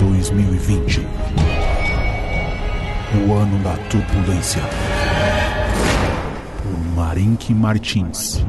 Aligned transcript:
2020 0.00 1.00
O 3.28 3.34
ano 3.34 3.62
da 3.62 3.76
turbulência. 3.88 4.62
Por 6.62 6.94
Marink 6.94 7.52
Martins. 7.52 8.42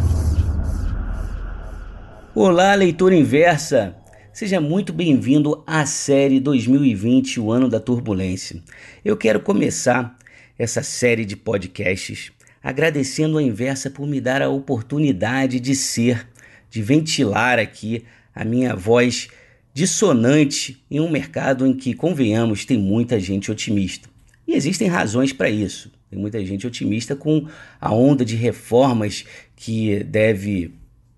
Olá, 2.33 2.73
leitor 2.73 3.11
inversa! 3.11 3.93
Seja 4.31 4.61
muito 4.61 4.93
bem-vindo 4.93 5.61
à 5.67 5.85
série 5.85 6.39
2020, 6.39 7.41
o 7.41 7.51
ano 7.51 7.67
da 7.67 7.81
turbulência. 7.81 8.63
Eu 9.03 9.17
quero 9.17 9.41
começar 9.41 10.17
essa 10.57 10.81
série 10.81 11.25
de 11.25 11.35
podcasts 11.35 12.31
agradecendo 12.63 13.37
a 13.37 13.43
inversa 13.43 13.89
por 13.89 14.07
me 14.07 14.21
dar 14.21 14.41
a 14.41 14.47
oportunidade 14.47 15.59
de 15.59 15.75
ser, 15.75 16.25
de 16.69 16.81
ventilar 16.81 17.59
aqui 17.59 18.05
a 18.33 18.45
minha 18.45 18.73
voz 18.73 19.27
dissonante 19.73 20.83
em 20.89 20.99
um 20.99 21.09
mercado 21.09 21.65
em 21.65 21.73
que, 21.73 21.93
convenhamos, 21.93 22.65
tem 22.65 22.77
muita 22.77 23.19
gente 23.19 23.51
otimista. 23.51 24.09
E 24.47 24.53
existem 24.53 24.87
razões 24.87 25.31
para 25.31 25.49
isso. 25.49 25.91
Tem 26.09 26.19
muita 26.19 26.45
gente 26.45 26.67
otimista 26.67 27.15
com 27.15 27.47
a 27.79 27.93
onda 27.93 28.25
de 28.25 28.35
reformas 28.35 29.23
que 29.55 30.03
deve 30.03 30.73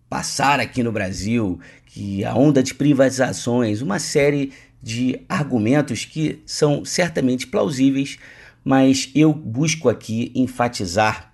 passar 0.08 0.60
aqui 0.60 0.84
no 0.84 0.92
Brasil, 0.92 1.60
que 1.88 2.24
a 2.24 2.36
onda 2.36 2.62
de 2.62 2.76
privatizações, 2.76 3.82
uma 3.82 3.98
série 3.98 4.52
de 4.82 5.20
argumentos 5.28 6.06
que 6.06 6.40
são 6.46 6.86
certamente 6.86 7.48
plausíveis, 7.48 8.20
mas 8.64 9.10
eu 9.16 9.34
busco 9.34 9.90
aqui 9.90 10.32
enfatizar 10.36 11.34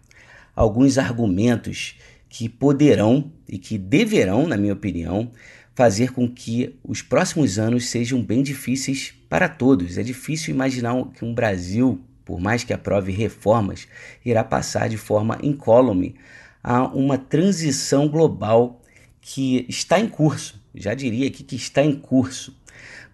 alguns 0.55 0.97
argumentos 0.97 1.95
que 2.29 2.47
poderão 2.47 3.31
e 3.47 3.57
que 3.57 3.77
deverão, 3.77 4.47
na 4.47 4.55
minha 4.55 4.73
opinião, 4.73 5.31
fazer 5.79 6.11
com 6.11 6.27
que 6.27 6.75
os 6.83 7.01
próximos 7.01 7.57
anos 7.57 7.88
sejam 7.88 8.21
bem 8.21 8.43
difíceis 8.43 9.13
para 9.29 9.47
todos. 9.47 9.97
É 9.97 10.03
difícil 10.03 10.53
imaginar 10.53 10.93
que 11.13 11.23
um 11.23 11.33
Brasil, 11.33 12.02
por 12.25 12.38
mais 12.38 12.66
que 12.66 12.73
aprove 12.73 13.13
reformas, 13.13 13.88
irá 14.25 14.44
passar 14.44 14.89
de 14.89 14.97
forma 14.97 15.39
incólume 15.41 16.16
a 16.61 16.83
uma 16.83 17.17
transição 17.17 18.09
global 18.09 18.81
que 19.22 19.66
está 19.69 19.97
em 20.02 20.09
curso. 20.09 20.61
Já 20.75 20.94
diria 20.94 21.27
aqui 21.27 21.45
que 21.45 21.55
está 21.55 21.81
em 21.81 21.95
curso. 21.95 22.53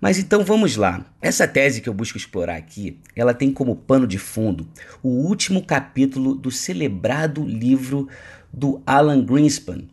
Mas 0.01 0.17
então 0.17 0.43
vamos 0.43 0.75
lá. 0.75 1.05
Essa 1.21 1.47
tese 1.47 1.81
que 1.81 1.87
eu 1.87 1.93
busco 1.93 2.17
explorar 2.17 2.55
aqui, 2.55 2.99
ela 3.15 3.35
tem 3.35 3.53
como 3.53 3.75
pano 3.75 4.07
de 4.07 4.17
fundo 4.17 4.67
o 5.03 5.09
último 5.09 5.63
capítulo 5.63 6.33
do 6.33 6.49
celebrado 6.49 7.45
livro 7.45 8.09
do 8.51 8.81
Alan 8.87 9.23
Greenspan. 9.23 9.83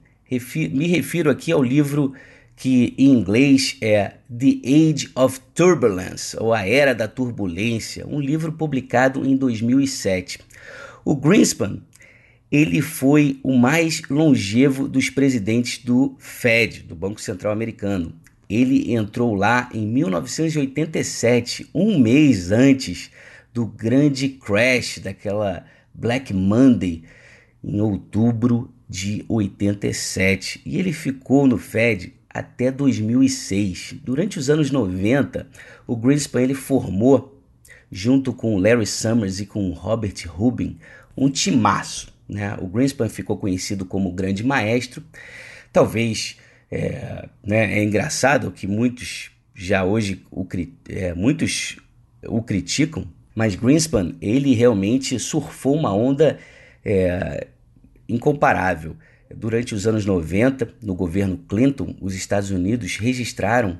Me 0.70 0.86
refiro 0.86 1.30
aqui 1.30 1.52
ao 1.52 1.62
livro 1.62 2.14
que 2.56 2.94
em 2.96 3.08
inglês 3.12 3.76
é 3.80 4.14
The 4.28 4.60
Age 4.64 5.10
of 5.14 5.40
Turbulence, 5.54 6.36
ou 6.38 6.52
A 6.52 6.66
Era 6.66 6.94
da 6.94 7.08
Turbulência, 7.08 8.06
um 8.06 8.20
livro 8.20 8.52
publicado 8.52 9.26
em 9.26 9.36
2007. 9.36 10.38
O 11.04 11.16
Greenspan, 11.16 11.82
ele 12.50 12.80
foi 12.80 13.40
o 13.42 13.56
mais 13.56 14.02
longevo 14.08 14.86
dos 14.86 15.10
presidentes 15.10 15.82
do 15.82 16.14
Fed, 16.18 16.82
do 16.82 16.94
Banco 16.94 17.20
Central 17.20 17.52
Americano. 17.52 18.14
Ele 18.48 18.92
entrou 18.92 19.34
lá 19.34 19.70
em 19.72 19.86
1987, 19.86 21.70
um 21.74 21.98
mês 21.98 22.52
antes 22.52 23.10
do 23.52 23.66
grande 23.66 24.28
crash 24.28 24.98
daquela 24.98 25.64
Black 25.94 26.32
Monday, 26.34 27.04
em 27.64 27.80
outubro 27.80 28.72
de 28.88 29.24
87. 29.28 30.60
E 30.66 30.78
ele 30.78 30.92
ficou 30.92 31.46
no 31.46 31.56
Fed 31.56 32.12
até 32.32 32.70
2006. 32.70 33.96
Durante 34.02 34.38
os 34.38 34.48
anos 34.48 34.70
90, 34.70 35.46
o 35.86 35.96
Greenspan 35.96 36.42
ele 36.42 36.54
formou, 36.54 37.42
junto 37.90 38.32
com 38.32 38.58
Larry 38.58 38.86
Summers 38.86 39.40
e 39.40 39.46
com 39.46 39.70
Robert 39.70 40.14
Rubin, 40.26 40.78
um 41.16 41.28
timaço. 41.28 42.12
Né? 42.28 42.56
O 42.60 42.66
Greenspan 42.66 43.08
ficou 43.08 43.36
conhecido 43.36 43.84
como 43.84 44.08
o 44.08 44.12
grande 44.12 44.42
maestro. 44.42 45.02
Talvez 45.72 46.36
é, 46.70 47.28
né, 47.44 47.78
é 47.78 47.84
engraçado 47.84 48.50
que 48.50 48.66
muitos 48.66 49.30
já 49.54 49.84
hoje 49.84 50.24
o, 50.30 50.46
é, 50.88 51.12
muitos 51.12 51.76
o 52.26 52.42
criticam, 52.42 53.06
mas 53.34 53.54
Greenspan 53.54 54.14
ele 54.20 54.54
realmente 54.54 55.18
surfou 55.18 55.76
uma 55.76 55.94
onda 55.94 56.38
é, 56.84 57.46
incomparável. 58.08 58.96
Durante 59.36 59.74
os 59.74 59.86
anos 59.86 60.06
90, 60.06 60.68
no 60.82 60.94
governo 60.94 61.38
Clinton, 61.48 61.96
os 62.00 62.14
Estados 62.14 62.50
Unidos 62.50 62.96
registraram 62.96 63.78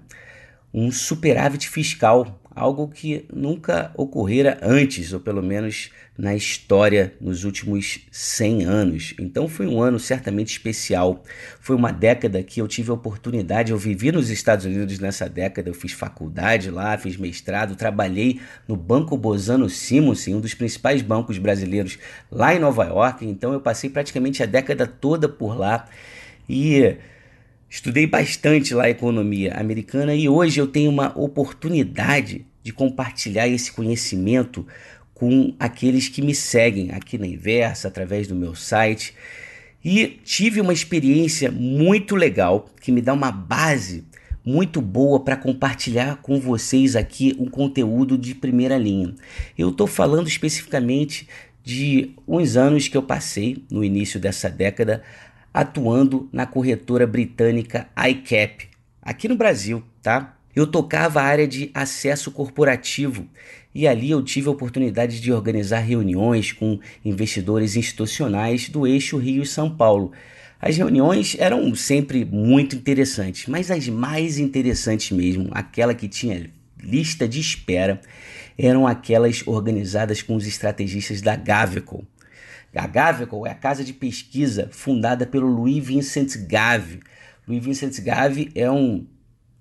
um 0.72 0.90
superávit 0.90 1.68
fiscal 1.68 2.41
algo 2.54 2.88
que 2.88 3.26
nunca 3.32 3.90
ocorrera 3.96 4.58
antes, 4.62 5.12
ou 5.12 5.20
pelo 5.20 5.42
menos 5.42 5.90
na 6.16 6.34
história 6.34 7.14
nos 7.20 7.44
últimos 7.44 8.00
100 8.10 8.64
anos. 8.64 9.14
Então 9.18 9.48
foi 9.48 9.66
um 9.66 9.80
ano 9.80 9.98
certamente 9.98 10.52
especial. 10.52 11.22
Foi 11.60 11.74
uma 11.74 11.91
década 11.91 12.42
que 12.42 12.60
eu 12.60 12.68
tive 12.68 12.91
a 12.91 12.94
oportunidade, 12.94 13.72
eu 13.72 13.78
vivi 13.78 14.12
nos 14.12 14.30
Estados 14.30 14.66
Unidos 14.66 14.98
nessa 14.98 15.28
década, 15.28 15.70
eu 15.70 15.74
fiz 15.74 15.92
faculdade 15.92 16.70
lá, 16.70 16.96
fiz 16.98 17.16
mestrado, 17.16 17.74
trabalhei 17.74 18.41
no 18.68 18.76
Banco 18.76 19.16
Bozano 19.16 19.68
Simonsen, 19.70 20.34
um 20.34 20.41
dos 20.41 20.54
principais 20.54 21.00
bancos 21.00 21.38
brasileiros 21.38 21.98
lá 22.30 22.54
em 22.54 22.58
Nova 22.58 22.84
York. 22.84 23.26
Então 23.26 23.52
eu 23.52 23.60
passei 23.60 23.88
praticamente 23.88 24.42
a 24.42 24.46
década 24.46 24.86
toda 24.86 25.28
por 25.28 25.58
lá 25.58 25.88
e 26.48 26.96
Estudei 27.72 28.06
bastante 28.06 28.75
lá 28.75 28.84
a 28.84 28.91
economia 28.91 29.55
americana 29.55 30.15
e 30.15 30.28
hoje 30.28 30.60
eu 30.60 30.66
tenho 30.66 30.91
uma 30.91 31.19
oportunidade 31.19 32.44
de 32.62 32.71
compartilhar 32.71 33.49
esse 33.49 33.72
conhecimento 33.72 34.66
com 35.15 35.55
aqueles 35.59 36.06
que 36.06 36.21
me 36.21 36.34
seguem 36.34 36.91
aqui 36.91 37.16
na 37.16 37.27
Inversa, 37.27 37.88
através 37.88 38.28
do 38.28 38.34
meu 38.34 38.55
site. 38.55 39.15
E 39.83 40.21
tive 40.22 40.60
uma 40.60 40.75
experiência 40.75 41.50
muito 41.50 42.15
legal 42.15 42.69
que 42.78 42.93
me 42.93 43.00
dá 43.00 43.15
uma 43.15 43.33
base 43.33 44.04
muito 44.44 44.83
boa 44.83 45.21
para 45.21 45.34
compartilhar 45.34 46.16
com 46.16 46.39
vocês 46.39 46.94
aqui 46.94 47.34
um 47.39 47.47
conteúdo 47.47 48.19
de 48.19 48.34
primeira 48.34 48.77
linha. 48.77 49.15
Eu 49.56 49.71
estou 49.71 49.87
falando 49.87 50.28
especificamente 50.28 51.27
de 51.65 52.10
uns 52.28 52.54
anos 52.54 52.87
que 52.87 52.99
eu 52.99 53.03
passei 53.03 53.65
no 53.71 53.83
início 53.83 54.21
dessa 54.21 54.50
década 54.50 55.03
atuando 55.52 56.28
na 56.32 56.46
corretora 56.46 57.06
britânica 57.06 57.88
iCap, 58.08 58.68
aqui 59.00 59.28
no 59.28 59.36
Brasil, 59.36 59.82
tá? 60.02 60.36
Eu 60.54 60.66
tocava 60.66 61.20
a 61.20 61.24
área 61.24 61.48
de 61.48 61.70
acesso 61.72 62.30
corporativo 62.30 63.26
e 63.74 63.88
ali 63.88 64.10
eu 64.10 64.22
tive 64.22 64.48
a 64.48 64.52
oportunidade 64.52 65.20
de 65.20 65.32
organizar 65.32 65.80
reuniões 65.80 66.52
com 66.52 66.78
investidores 67.04 67.74
institucionais 67.74 68.68
do 68.68 68.86
eixo 68.86 69.16
Rio-São 69.16 69.74
Paulo. 69.74 70.12
As 70.60 70.76
reuniões 70.76 71.36
eram 71.38 71.74
sempre 71.74 72.24
muito 72.24 72.76
interessantes, 72.76 73.48
mas 73.48 73.70
as 73.70 73.88
mais 73.88 74.38
interessantes 74.38 75.10
mesmo, 75.10 75.48
aquela 75.52 75.94
que 75.94 76.06
tinha 76.06 76.50
lista 76.82 77.26
de 77.26 77.41
espera, 77.41 78.00
eram 78.58 78.86
aquelas 78.86 79.42
organizadas 79.46 80.22
com 80.22 80.36
os 80.36 80.46
estrategistas 80.46 81.22
da 81.22 81.34
Gaveco. 81.34 82.06
A 82.75 82.87
Gaveco 82.87 83.47
é 83.47 83.50
a 83.50 83.55
casa 83.55 83.84
de 83.84 83.93
pesquisa 83.93 84.69
fundada 84.72 85.27
pelo 85.27 85.47
Louis 85.47 85.84
Vincent 85.84 86.37
Gave. 86.47 87.00
Louis 87.47 87.62
Vincent 87.62 88.00
Gave 88.00 88.50
é 88.55 88.71
um 88.71 89.06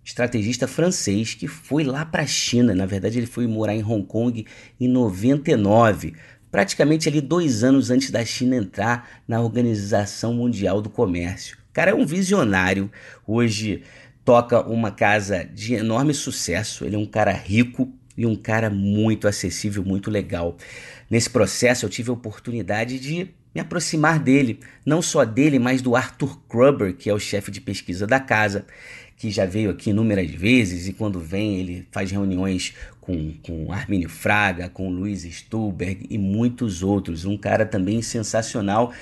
estrategista 0.04 0.68
francês 0.68 1.34
que 1.34 1.48
foi 1.48 1.84
lá 1.84 2.06
para 2.06 2.24
a 2.24 2.28
China. 2.28 2.74
Na 2.74 2.86
verdade, 2.86 3.20
ele 3.20 3.28
foi 3.28 3.48
morar 3.48 3.76
em 3.76 3.84
Hong 3.84 4.06
Kong 4.06 4.46
em 4.80 4.88
99, 4.88 6.14
praticamente 6.50 7.10
ali 7.10 7.20
dois 7.22 7.64
anos 7.64 7.92
antes 7.92 8.12
da 8.12 8.24
China 8.24 8.56
entrar 8.56 9.10
na 9.28 9.42
Organização 9.42 10.34
Mundial 10.34 10.82
do 10.82 10.90
Comércio. 10.90 11.58
O 11.70 11.74
cara 11.74 11.92
é 11.92 11.94
um 11.94 12.06
visionário. 12.06 12.90
Hoje 13.28 13.84
toca 14.24 14.62
uma 14.68 14.92
casa 14.92 15.44
de 15.44 15.74
enorme 15.74 16.14
sucesso. 16.14 16.86
Ele 16.86 16.96
é 16.96 17.00
um 17.00 17.06
cara 17.06 17.31
rico 17.31 17.92
e 18.18 18.25
um 18.25 18.36
cara 18.36 18.69
muito 18.69 19.28
acessível, 19.28 19.84
muito 19.84 20.10
legal. 20.10 20.58
Nesse 21.10 21.30
processo 21.30 21.86
eu 21.86 21.90
tive 21.90 22.10
a 22.10 22.13
oportunidade 22.13 23.00
de 23.00 23.30
me 23.54 23.60
aproximar 23.60 24.19
dele, 24.19 24.60
não 24.86 25.02
só 25.02 25.25
dele, 25.25 25.60
mas 25.60 25.81
do 25.81 25.96
Arthur 25.96 26.40
Kruber, 26.48 26.96
que 26.96 27.10
é 27.10 27.13
o 27.13 27.19
chefe 27.19 27.52
de 27.52 27.60
pesquisa 27.60 28.08
da 28.08 28.19
casa, 28.19 28.66
que 29.18 29.30
já 29.30 29.46
veio 29.46 29.69
aqui 29.69 29.92
inúmeras 29.92 30.31
vezes 30.31 30.88
e 30.88 30.94
quando 30.94 31.19
vem 31.19 31.60
ele 31.60 31.88
faz 31.92 32.10
reuniões 32.10 32.74
com, 33.00 33.34
com 33.44 33.72
Arminio 33.72 34.10
Fraga, 34.10 34.69
com 34.69 34.90
Luiz 34.90 35.24
Stuberg 35.24 36.07
e 36.10 36.18
muitos 36.18 36.81
outros. 36.81 37.25
Um 37.25 37.38
cara 37.38 37.66
também 37.66 38.02
sensacional. 38.02 38.94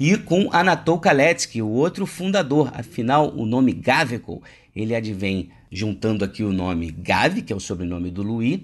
E 0.00 0.16
com 0.16 0.48
Anatol 0.52 0.98
Kaletsky, 0.98 1.62
o 1.62 1.68
outro 1.68 2.06
fundador. 2.06 2.70
Afinal, 2.74 3.32
o 3.36 3.46
nome 3.46 3.72
Gaveco, 3.72 4.42
ele 4.74 4.94
advém 4.94 5.50
juntando 5.70 6.24
aqui 6.24 6.42
o 6.42 6.52
nome 6.52 6.90
Gavi, 6.90 7.42
que 7.42 7.52
é 7.52 7.56
o 7.56 7.60
sobrenome 7.60 8.10
do 8.10 8.22
Louis, 8.22 8.60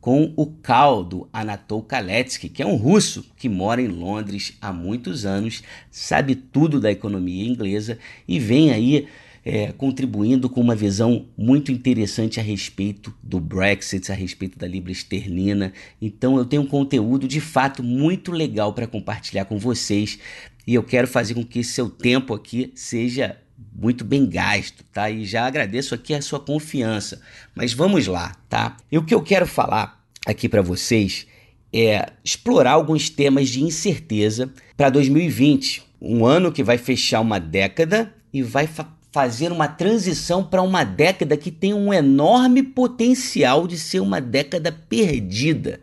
com 0.00 0.32
o 0.36 0.46
caldo 0.46 1.28
Anatol 1.32 1.82
Kaletsky, 1.82 2.48
que 2.48 2.62
é 2.62 2.66
um 2.66 2.74
russo 2.74 3.24
que 3.36 3.48
mora 3.48 3.80
em 3.80 3.86
Londres 3.86 4.56
há 4.60 4.72
muitos 4.72 5.24
anos, 5.24 5.62
sabe 5.90 6.34
tudo 6.34 6.80
da 6.80 6.90
economia 6.90 7.48
inglesa 7.48 7.98
e 8.26 8.38
vem 8.38 8.72
aí 8.72 9.06
é, 9.44 9.72
contribuindo 9.72 10.48
com 10.48 10.60
uma 10.60 10.74
visão 10.74 11.26
muito 11.36 11.72
interessante 11.72 12.38
a 12.38 12.42
respeito 12.42 13.14
do 13.22 13.40
Brexit, 13.40 14.10
a 14.12 14.14
respeito 14.14 14.58
da 14.58 14.66
libra 14.66 14.92
esterlina. 14.92 15.72
Então 16.00 16.36
eu 16.36 16.44
tenho 16.44 16.62
um 16.62 16.66
conteúdo 16.66 17.26
de 17.26 17.40
fato 17.40 17.82
muito 17.82 18.30
legal 18.30 18.72
para 18.72 18.86
compartilhar 18.86 19.44
com 19.44 19.58
vocês 19.58 20.18
e 20.66 20.74
eu 20.74 20.82
quero 20.82 21.08
fazer 21.08 21.34
com 21.34 21.44
que 21.44 21.64
seu 21.64 21.90
tempo 21.90 22.32
aqui 22.34 22.72
seja 22.74 23.36
muito 23.74 24.04
bem 24.04 24.26
gasto, 24.26 24.84
tá? 24.92 25.10
E 25.10 25.24
já 25.24 25.46
agradeço 25.46 25.94
aqui 25.94 26.14
a 26.14 26.22
sua 26.22 26.38
confiança. 26.38 27.20
Mas 27.54 27.72
vamos 27.72 28.06
lá, 28.06 28.36
tá? 28.48 28.76
E 28.90 28.98
o 28.98 29.04
que 29.04 29.14
eu 29.14 29.22
quero 29.22 29.46
falar 29.46 30.04
aqui 30.26 30.48
para 30.48 30.62
vocês 30.62 31.26
é 31.72 32.06
explorar 32.24 32.72
alguns 32.72 33.08
temas 33.08 33.48
de 33.48 33.62
incerteza 33.62 34.52
para 34.76 34.90
2020, 34.90 35.82
um 36.00 36.26
ano 36.26 36.52
que 36.52 36.62
vai 36.62 36.76
fechar 36.76 37.20
uma 37.20 37.40
década 37.40 38.12
e 38.32 38.42
vai 38.42 38.66
fazer 39.12 39.52
uma 39.52 39.68
transição 39.68 40.42
para 40.42 40.62
uma 40.62 40.84
década 40.84 41.36
que 41.36 41.50
tem 41.50 41.74
um 41.74 41.92
enorme 41.92 42.62
potencial 42.62 43.66
de 43.66 43.78
ser 43.78 44.00
uma 44.00 44.20
década 44.20 44.72
perdida. 44.72 45.78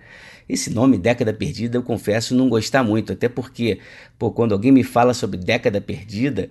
Esse 0.50 0.72
nome, 0.72 0.98
década 0.98 1.32
perdida, 1.32 1.78
eu 1.78 1.84
confesso 1.84 2.34
não 2.34 2.50
gostar 2.50 2.84
muito, 2.84 3.14
até 3.14 3.30
porque, 3.30 3.80
pô, 4.18 4.32
quando 4.32 4.54
alguém 4.54 4.72
me 4.72 4.84
fala 4.84 5.14
sobre 5.14 5.38
década 5.38 5.80
perdida, 5.80 6.50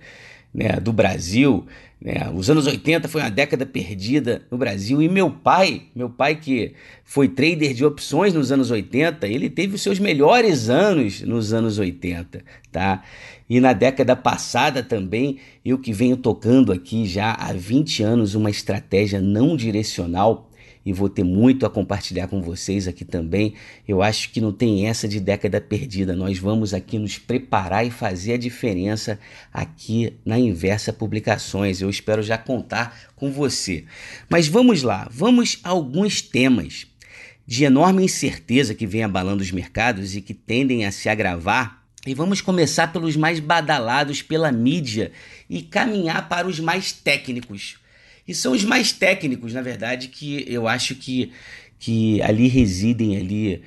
né, 0.53 0.79
do 0.79 0.91
Brasil. 0.91 1.65
Né? 2.01 2.31
Os 2.33 2.49
anos 2.49 2.65
80 2.65 3.07
foi 3.07 3.21
uma 3.21 3.29
década 3.29 3.65
perdida 3.65 4.41
no 4.49 4.57
Brasil. 4.57 5.01
E 5.01 5.09
meu 5.09 5.29
pai, 5.29 5.83
meu 5.95 6.09
pai 6.09 6.35
que 6.35 6.73
foi 7.03 7.27
trader 7.27 7.73
de 7.73 7.85
opções 7.85 8.33
nos 8.33 8.51
anos 8.51 8.71
80, 8.71 9.27
ele 9.27 9.49
teve 9.49 9.75
os 9.75 9.81
seus 9.81 9.99
melhores 9.99 10.69
anos 10.69 11.21
nos 11.21 11.53
anos 11.53 11.77
80, 11.77 12.43
tá? 12.71 13.03
E 13.49 13.59
na 13.59 13.73
década 13.73 14.15
passada 14.15 14.83
também, 14.83 15.39
eu 15.65 15.79
que 15.79 15.91
venho 15.91 16.15
tocando 16.15 16.71
aqui 16.71 17.05
já 17.05 17.33
há 17.33 17.51
20 17.51 18.03
anos 18.03 18.35
uma 18.35 18.49
estratégia 18.49 19.19
não 19.19 19.57
direcional 19.57 20.48
e 20.85 20.93
vou 20.93 21.09
ter 21.09 21.23
muito 21.23 21.65
a 21.65 21.69
compartilhar 21.69 22.27
com 22.27 22.41
vocês 22.41 22.87
aqui 22.87 23.03
também. 23.03 23.53
Eu 23.87 24.01
acho 24.01 24.29
que 24.31 24.41
não 24.41 24.51
tem 24.51 24.87
essa 24.87 25.07
de 25.07 25.19
década 25.19 25.59
perdida. 25.59 26.15
Nós 26.15 26.39
vamos 26.39 26.73
aqui 26.73 26.97
nos 26.97 27.17
preparar 27.17 27.85
e 27.85 27.91
fazer 27.91 28.33
a 28.33 28.37
diferença 28.37 29.19
aqui 29.53 30.13
na 30.25 30.39
Inversa 30.39 30.93
Publicações. 30.93 31.81
Eu 31.81 31.89
espero 31.89 32.23
já 32.23 32.37
contar 32.37 32.97
com 33.15 33.31
você. 33.31 33.85
Mas 34.29 34.47
vamos 34.47 34.81
lá, 34.81 35.07
vamos 35.11 35.59
a 35.63 35.69
alguns 35.69 36.21
temas 36.21 36.87
de 37.45 37.63
enorme 37.63 38.03
incerteza 38.03 38.75
que 38.75 38.85
vem 38.85 39.03
abalando 39.03 39.41
os 39.41 39.51
mercados 39.51 40.15
e 40.15 40.21
que 40.21 40.33
tendem 40.33 40.85
a 40.85 40.91
se 40.91 41.09
agravar. 41.09 41.83
E 42.05 42.13
vamos 42.13 42.41
começar 42.41 42.93
pelos 42.93 43.15
mais 43.15 43.39
badalados 43.39 44.21
pela 44.21 44.51
mídia 44.51 45.11
e 45.49 45.61
caminhar 45.61 46.29
para 46.29 46.47
os 46.47 46.59
mais 46.59 46.91
técnicos. 46.91 47.77
E 48.29 48.35
são 48.35 48.51
os 48.51 48.63
mais 48.63 48.91
técnicos, 48.91 49.55
na 49.55 49.61
verdade, 49.63 50.07
que 50.07 50.45
eu 50.47 50.67
acho 50.67 50.93
que, 50.93 51.31
que 51.79 52.21
ali 52.21 52.47
residem 52.47 53.17
ali 53.17 53.63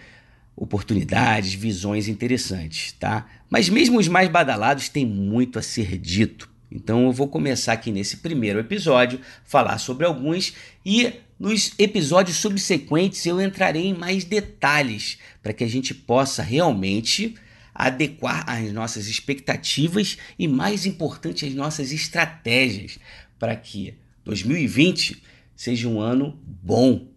oportunidades, 0.54 1.52
visões 1.52 2.06
interessantes, 2.06 2.92
tá? 2.92 3.26
Mas 3.50 3.68
mesmo 3.68 3.98
os 3.98 4.06
mais 4.06 4.28
badalados 4.28 4.88
têm 4.88 5.04
muito 5.04 5.58
a 5.58 5.62
ser 5.62 5.98
dito. 5.98 6.48
Então 6.70 7.06
eu 7.06 7.12
vou 7.12 7.26
começar 7.26 7.72
aqui 7.72 7.90
nesse 7.90 8.18
primeiro 8.18 8.60
episódio 8.60 9.20
falar 9.44 9.78
sobre 9.78 10.06
alguns 10.06 10.54
e 10.86 11.12
nos 11.40 11.72
episódios 11.76 12.36
subsequentes 12.36 13.26
eu 13.26 13.40
entrarei 13.40 13.86
em 13.86 13.94
mais 13.94 14.22
detalhes 14.22 15.18
para 15.42 15.52
que 15.52 15.64
a 15.64 15.68
gente 15.68 15.92
possa 15.92 16.40
realmente 16.40 17.34
adequar 17.74 18.48
as 18.48 18.72
nossas 18.72 19.08
expectativas 19.08 20.18
e 20.38 20.46
mais 20.46 20.86
importante 20.86 21.44
as 21.44 21.52
nossas 21.52 21.90
estratégias 21.90 22.96
para 23.40 23.56
que 23.56 24.00
2020 24.24 25.22
seja 25.54 25.88
um 25.88 26.00
ano 26.00 26.38
bom. 26.44 27.08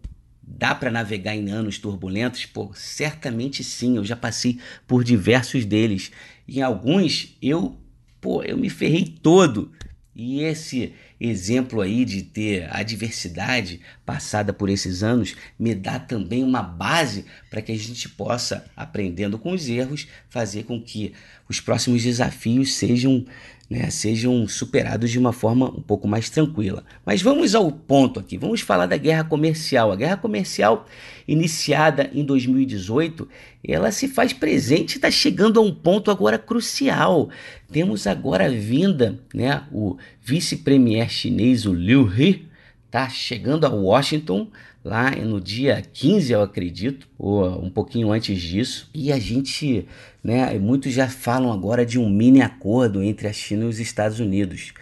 Dá 0.42 0.74
para 0.74 0.90
navegar 0.90 1.34
em 1.34 1.50
anos 1.50 1.78
turbulentos? 1.78 2.46
Pô, 2.46 2.70
certamente 2.74 3.64
sim. 3.64 3.96
Eu 3.96 4.04
já 4.04 4.16
passei 4.16 4.58
por 4.86 5.02
diversos 5.02 5.64
deles. 5.64 6.12
Em 6.48 6.62
alguns 6.62 7.36
eu, 7.42 7.76
pô, 8.20 8.42
eu 8.42 8.56
me 8.56 8.70
ferrei 8.70 9.04
todo. 9.04 9.72
E 10.18 10.40
esse 10.40 10.94
exemplo 11.20 11.82
aí 11.82 12.02
de 12.02 12.22
ter 12.22 12.74
a 12.74 12.82
diversidade 12.82 13.80
passada 14.04 14.50
por 14.50 14.70
esses 14.70 15.02
anos 15.02 15.36
me 15.58 15.74
dá 15.74 15.98
também 15.98 16.42
uma 16.42 16.62
base 16.62 17.26
para 17.50 17.60
que 17.60 17.70
a 17.70 17.76
gente 17.76 18.08
possa, 18.08 18.64
aprendendo 18.74 19.38
com 19.38 19.52
os 19.52 19.68
erros, 19.68 20.08
fazer 20.30 20.62
com 20.64 20.80
que 20.80 21.12
os 21.46 21.60
próximos 21.60 22.02
desafios 22.02 22.72
sejam 22.74 23.26
né, 23.68 23.90
sejam 23.90 24.46
superados 24.46 25.10
de 25.10 25.18
uma 25.18 25.32
forma 25.32 25.66
um 25.68 25.82
pouco 25.82 26.06
mais 26.06 26.30
tranquila. 26.30 26.84
Mas 27.04 27.20
vamos 27.20 27.54
ao 27.54 27.70
ponto 27.70 28.20
aqui, 28.20 28.38
vamos 28.38 28.60
falar 28.60 28.86
da 28.86 28.96
guerra 28.96 29.24
comercial. 29.24 29.90
A 29.90 29.96
guerra 29.96 30.16
comercial, 30.16 30.86
iniciada 31.26 32.08
em 32.14 32.24
2018, 32.24 33.28
ela 33.66 33.90
se 33.90 34.06
faz 34.06 34.32
presente 34.32 34.92
e 34.92 34.96
está 34.96 35.10
chegando 35.10 35.58
a 35.58 35.62
um 35.62 35.74
ponto 35.74 36.10
agora 36.10 36.38
crucial. 36.38 37.28
Temos 37.70 38.06
agora 38.06 38.46
a 38.46 38.50
vinda, 38.50 39.18
né, 39.34 39.64
o 39.72 39.96
vice-premier 40.22 41.10
chinês, 41.10 41.66
o 41.66 41.74
Liu 41.74 42.08
He, 42.08 42.46
está 42.86 43.08
chegando 43.08 43.66
a 43.66 43.68
Washington 43.68 44.48
lá 44.86 45.10
no 45.10 45.40
dia 45.40 45.82
15, 45.92 46.32
eu 46.32 46.42
acredito, 46.42 47.08
ou 47.18 47.60
um 47.60 47.68
pouquinho 47.68 48.12
antes 48.12 48.40
disso. 48.40 48.88
E 48.94 49.10
a 49.10 49.18
gente, 49.18 49.84
né, 50.22 50.56
muitos 50.60 50.92
já 50.92 51.08
falam 51.08 51.52
agora 51.52 51.84
de 51.84 51.98
um 51.98 52.08
mini 52.08 52.40
acordo 52.40 53.02
entre 53.02 53.26
a 53.26 53.32
China 53.32 53.64
e 53.64 53.68
os 53.68 53.80
Estados 53.80 54.20
Unidos. 54.20 54.72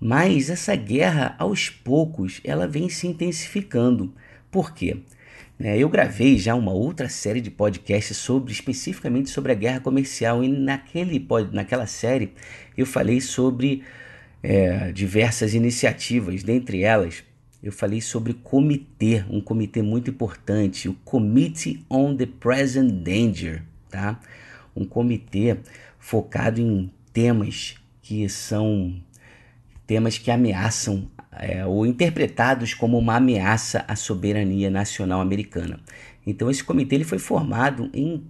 Mas 0.00 0.48
essa 0.48 0.76
guerra, 0.76 1.34
aos 1.38 1.68
poucos, 1.68 2.40
ela 2.44 2.68
vem 2.68 2.88
se 2.88 3.08
intensificando. 3.08 4.14
Por 4.48 4.72
quê? 4.72 4.98
Né, 5.58 5.76
eu 5.76 5.88
gravei 5.88 6.38
já 6.38 6.54
uma 6.54 6.72
outra 6.72 7.08
série 7.08 7.40
de 7.40 7.50
podcasts 7.50 8.16
sobre 8.16 8.52
especificamente 8.52 9.28
sobre 9.30 9.50
a 9.50 9.56
guerra 9.56 9.80
comercial 9.80 10.42
e 10.42 10.48
naquele, 10.48 11.24
naquela 11.52 11.86
série 11.86 12.32
eu 12.76 12.86
falei 12.86 13.20
sobre 13.20 13.82
é, 14.42 14.92
diversas 14.92 15.52
iniciativas, 15.52 16.42
dentre 16.42 16.82
elas 16.82 17.22
eu 17.62 17.70
falei 17.70 18.00
sobre 18.00 18.34
comitê, 18.34 19.24
um 19.30 19.40
comitê 19.40 19.82
muito 19.82 20.10
importante, 20.10 20.88
o 20.88 20.94
Committee 21.04 21.84
on 21.88 22.16
the 22.16 22.26
Present 22.26 22.90
Danger, 22.90 23.62
tá? 23.88 24.18
Um 24.74 24.84
comitê 24.84 25.58
focado 25.98 26.60
em 26.60 26.90
temas 27.12 27.76
que 28.00 28.28
são 28.28 29.00
temas 29.86 30.18
que 30.18 30.30
ameaçam 30.30 31.08
é, 31.30 31.64
ou 31.64 31.86
interpretados 31.86 32.74
como 32.74 32.98
uma 32.98 33.16
ameaça 33.16 33.84
à 33.86 33.94
soberania 33.94 34.68
nacional 34.68 35.20
americana. 35.20 35.78
Então 36.26 36.50
esse 36.50 36.64
comitê 36.64 36.96
ele 36.96 37.04
foi 37.04 37.18
formado 37.18 37.88
em 37.94 38.24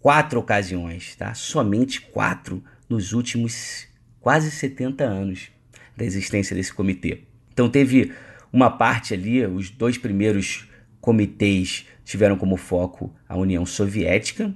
quatro 0.00 0.38
ocasiões, 0.38 1.16
tá? 1.16 1.34
Somente 1.34 2.00
quatro 2.00 2.62
nos 2.88 3.12
últimos 3.12 3.88
quase 4.20 4.50
70 4.50 5.04
anos 5.04 5.50
da 5.96 6.04
existência 6.04 6.54
desse 6.54 6.72
comitê. 6.72 7.22
Então 7.52 7.68
teve 7.68 8.12
uma 8.52 8.70
parte 8.70 9.14
ali, 9.14 9.44
os 9.46 9.70
dois 9.70 9.98
primeiros 9.98 10.68
comitês 11.00 11.86
tiveram 12.04 12.36
como 12.36 12.56
foco 12.56 13.14
a 13.28 13.36
União 13.36 13.64
Soviética, 13.66 14.54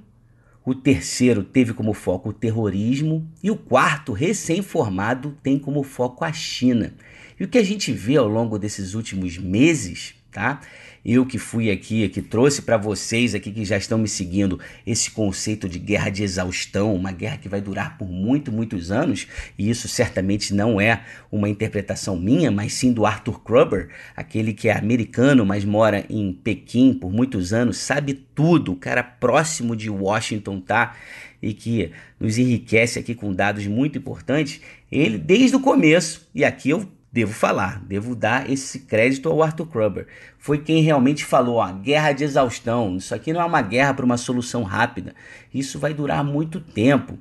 o 0.65 0.73
terceiro 0.73 1.43
teve 1.43 1.73
como 1.73 1.93
foco 1.93 2.29
o 2.29 2.33
terrorismo 2.33 3.29
e 3.43 3.51
o 3.51 3.57
quarto, 3.57 4.13
recém-formado, 4.13 5.37
tem 5.43 5.59
como 5.59 5.83
foco 5.83 6.23
a 6.23 6.31
China. 6.31 6.93
E 7.37 7.43
o 7.43 7.47
que 7.47 7.57
a 7.57 7.63
gente 7.63 7.91
vê 7.91 8.15
ao 8.15 8.27
longo 8.27 8.57
desses 8.57 8.93
últimos 8.93 9.37
meses, 9.37 10.15
tá? 10.31 10.61
Eu 11.05 11.25
que 11.25 11.37
fui 11.37 11.69
aqui, 11.69 12.07
que 12.07 12.21
trouxe 12.21 12.61
para 12.61 12.77
vocês 12.77 13.35
aqui 13.35 13.51
que 13.51 13.65
já 13.65 13.75
estão 13.75 13.97
me 13.97 14.07
seguindo 14.07 14.57
esse 14.87 15.11
conceito 15.11 15.67
de 15.67 15.77
guerra 15.77 16.09
de 16.09 16.23
exaustão, 16.23 16.95
uma 16.95 17.11
guerra 17.11 17.37
que 17.37 17.49
vai 17.49 17.59
durar 17.59 17.97
por 17.97 18.07
muito, 18.09 18.53
muitos 18.53 18.89
anos, 18.89 19.27
e 19.57 19.69
isso 19.69 19.89
certamente 19.89 20.53
não 20.53 20.79
é 20.79 21.03
uma 21.29 21.49
interpretação 21.49 22.17
minha, 22.17 22.49
mas 22.49 22.73
sim 22.73 22.93
do 22.93 23.05
Arthur 23.05 23.41
Kruber, 23.43 23.89
aquele 24.15 24.53
que 24.53 24.69
é 24.69 24.77
americano, 24.77 25.45
mas 25.45 25.65
mora 25.65 26.05
em 26.09 26.31
Pequim 26.31 26.93
por 26.93 27.11
muitos 27.11 27.51
anos, 27.51 27.77
sabe 27.77 28.13
tudo, 28.13 28.71
o 28.71 28.77
cara 28.77 29.03
próximo 29.03 29.75
de 29.75 29.89
Washington, 29.89 30.61
tá? 30.61 30.95
E 31.41 31.53
que 31.53 31.91
nos 32.17 32.37
enriquece 32.37 32.97
aqui 32.97 33.13
com 33.13 33.33
dados 33.33 33.67
muito 33.67 33.97
importantes. 33.97 34.61
Ele, 34.89 35.17
desde 35.17 35.57
o 35.57 35.59
começo, 35.59 36.29
e 36.33 36.45
aqui 36.45 36.69
eu 36.69 36.87
devo 37.13 37.31
falar, 37.31 37.79
devo 37.85 38.15
dar 38.15 38.49
esse 38.49 38.79
crédito 38.79 39.29
ao 39.29 39.43
Arthur 39.43 39.67
Kruber. 39.67 40.07
Foi 40.39 40.57
quem 40.57 40.81
realmente 40.81 41.23
falou, 41.23 41.57
ó, 41.57 41.71
guerra 41.71 42.11
de 42.11 42.23
exaustão. 42.23 42.97
Isso 42.97 43.13
aqui 43.13 43.31
não 43.31 43.39
é 43.39 43.45
uma 43.45 43.61
guerra 43.61 43.93
para 43.93 44.03
uma 44.03 44.17
solução 44.17 44.63
rápida. 44.63 45.13
Isso 45.53 45.77
vai 45.77 45.93
durar 45.93 46.23
muito 46.23 46.59
tempo. 46.59 47.19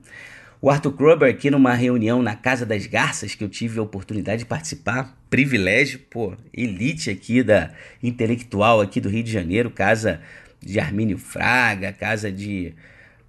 O 0.62 0.70
Arthur 0.70 0.92
Kruber 0.92 1.28
aqui 1.28 1.50
numa 1.50 1.74
reunião 1.74 2.22
na 2.22 2.34
Casa 2.34 2.64
das 2.64 2.86
Garças 2.86 3.34
que 3.34 3.44
eu 3.44 3.50
tive 3.50 3.78
a 3.78 3.82
oportunidade 3.82 4.40
de 4.40 4.46
participar, 4.46 5.14
privilégio, 5.28 5.98
pô, 6.08 6.34
elite 6.54 7.10
aqui 7.10 7.42
da 7.42 7.70
intelectual 8.02 8.80
aqui 8.80 8.98
do 8.98 9.10
Rio 9.10 9.22
de 9.22 9.30
Janeiro, 9.30 9.70
casa 9.70 10.20
de 10.58 10.80
Armínio 10.80 11.18
Fraga, 11.18 11.92
casa 11.92 12.32
de 12.32 12.72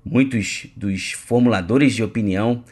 muitos 0.05 0.67
dos 0.77 1.11
formuladores 1.11 1.93
de 1.93 2.03
opinião 2.03 2.63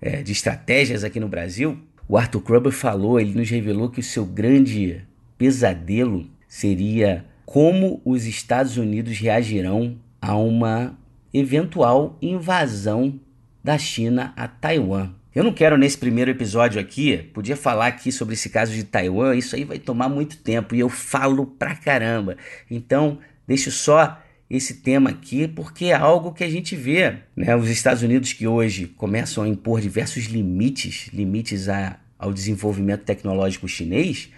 é, 0.00 0.22
de 0.22 0.32
estratégias 0.32 1.04
aqui 1.04 1.20
no 1.20 1.28
Brasil. 1.28 1.78
O 2.08 2.18
Arthur 2.18 2.40
Kruber 2.40 2.72
falou, 2.72 3.18
ele 3.18 3.34
nos 3.34 3.48
revelou 3.48 3.88
que 3.88 4.00
o 4.00 4.02
seu 4.02 4.26
grande 4.26 5.02
pesadelo 5.38 6.26
seria 6.46 7.24
como 7.46 8.00
os 8.04 8.26
Estados 8.26 8.76
Unidos 8.76 9.18
reagirão 9.18 9.96
a 10.20 10.36
uma 10.36 10.98
eventual 11.32 12.16
invasão 12.20 13.18
da 13.62 13.78
China 13.78 14.32
a 14.36 14.46
Taiwan. 14.46 15.10
Eu 15.34 15.42
não 15.42 15.52
quero 15.52 15.76
nesse 15.76 15.98
primeiro 15.98 16.30
episódio 16.30 16.80
aqui, 16.80 17.16
podia 17.34 17.56
falar 17.56 17.88
aqui 17.88 18.12
sobre 18.12 18.34
esse 18.34 18.48
caso 18.48 18.72
de 18.72 18.84
Taiwan, 18.84 19.34
isso 19.34 19.56
aí 19.56 19.64
vai 19.64 19.78
tomar 19.78 20.08
muito 20.08 20.36
tempo 20.36 20.74
e 20.74 20.80
eu 20.80 20.88
falo 20.88 21.46
pra 21.46 21.74
caramba. 21.74 22.36
Então, 22.70 23.18
deixo 23.46 23.70
só 23.72 24.20
esse 24.48 24.74
tema 24.74 25.10
aqui 25.10 25.48
porque 25.48 25.86
é 25.86 25.94
algo 25.94 26.32
que 26.32 26.44
a 26.44 26.50
gente 26.50 26.76
vê, 26.76 27.16
né? 27.34 27.56
Os 27.56 27.68
Estados 27.68 28.02
Unidos 28.02 28.32
que 28.32 28.46
hoje 28.46 28.86
começam 28.86 29.44
a 29.44 29.48
impor 29.48 29.80
diversos 29.80 30.24
limites, 30.24 31.08
limites 31.12 31.68
a, 31.68 31.98
ao 32.18 32.32
desenvolvimento 32.32 33.02
tecnológico 33.02 33.66
chinês, 33.66 34.30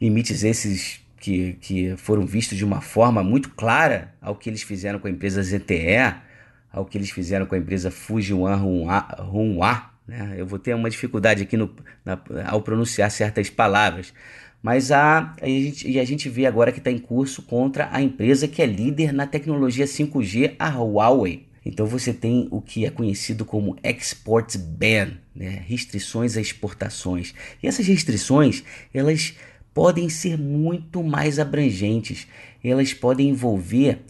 limites 0.00 0.44
esses 0.44 1.00
que, 1.18 1.54
que 1.60 1.96
foram 1.96 2.24
vistos 2.24 2.56
de 2.56 2.64
uma 2.64 2.80
forma 2.80 3.22
muito 3.22 3.50
clara 3.50 4.14
ao 4.20 4.34
que 4.34 4.48
eles 4.48 4.62
fizeram 4.62 4.98
com 4.98 5.06
a 5.06 5.10
empresa 5.10 5.42
ZTE, 5.42 6.14
ao 6.72 6.84
que 6.86 6.96
eles 6.96 7.10
fizeram 7.10 7.44
com 7.44 7.54
a 7.54 7.58
empresa 7.58 7.90
Fujian 7.90 8.56
Hunhua. 8.56 9.90
Né? 10.08 10.34
Eu 10.38 10.46
vou 10.46 10.58
ter 10.58 10.74
uma 10.74 10.88
dificuldade 10.88 11.42
aqui 11.42 11.56
no, 11.56 11.74
na, 12.04 12.18
ao 12.46 12.62
pronunciar 12.62 13.10
certas 13.10 13.50
palavras. 13.50 14.12
Mas 14.62 14.92
a, 14.92 15.34
a, 15.40 15.46
gente, 15.46 15.88
e 15.90 15.98
a 15.98 16.04
gente 16.04 16.28
vê 16.28 16.46
agora 16.46 16.70
que 16.70 16.78
está 16.78 16.90
em 16.90 16.98
curso 16.98 17.42
contra 17.42 17.88
a 17.92 18.02
empresa 18.02 18.46
que 18.46 18.60
é 18.60 18.66
líder 18.66 19.12
na 19.12 19.26
tecnologia 19.26 19.86
5G, 19.86 20.54
a 20.58 20.68
Huawei. 20.68 21.46
Então 21.64 21.86
você 21.86 22.12
tem 22.12 22.48
o 22.50 22.60
que 22.60 22.84
é 22.86 22.90
conhecido 22.90 23.44
como 23.44 23.76
export 23.82 24.56
ban, 24.58 25.12
né? 25.34 25.62
restrições 25.66 26.36
a 26.36 26.40
exportações. 26.40 27.34
E 27.62 27.66
essas 27.66 27.86
restrições, 27.86 28.62
elas 28.92 29.34
podem 29.72 30.08
ser 30.08 30.38
muito 30.38 31.02
mais 31.02 31.38
abrangentes. 31.38 32.26
Elas 32.62 32.92
podem 32.92 33.28
envolver 33.28 34.00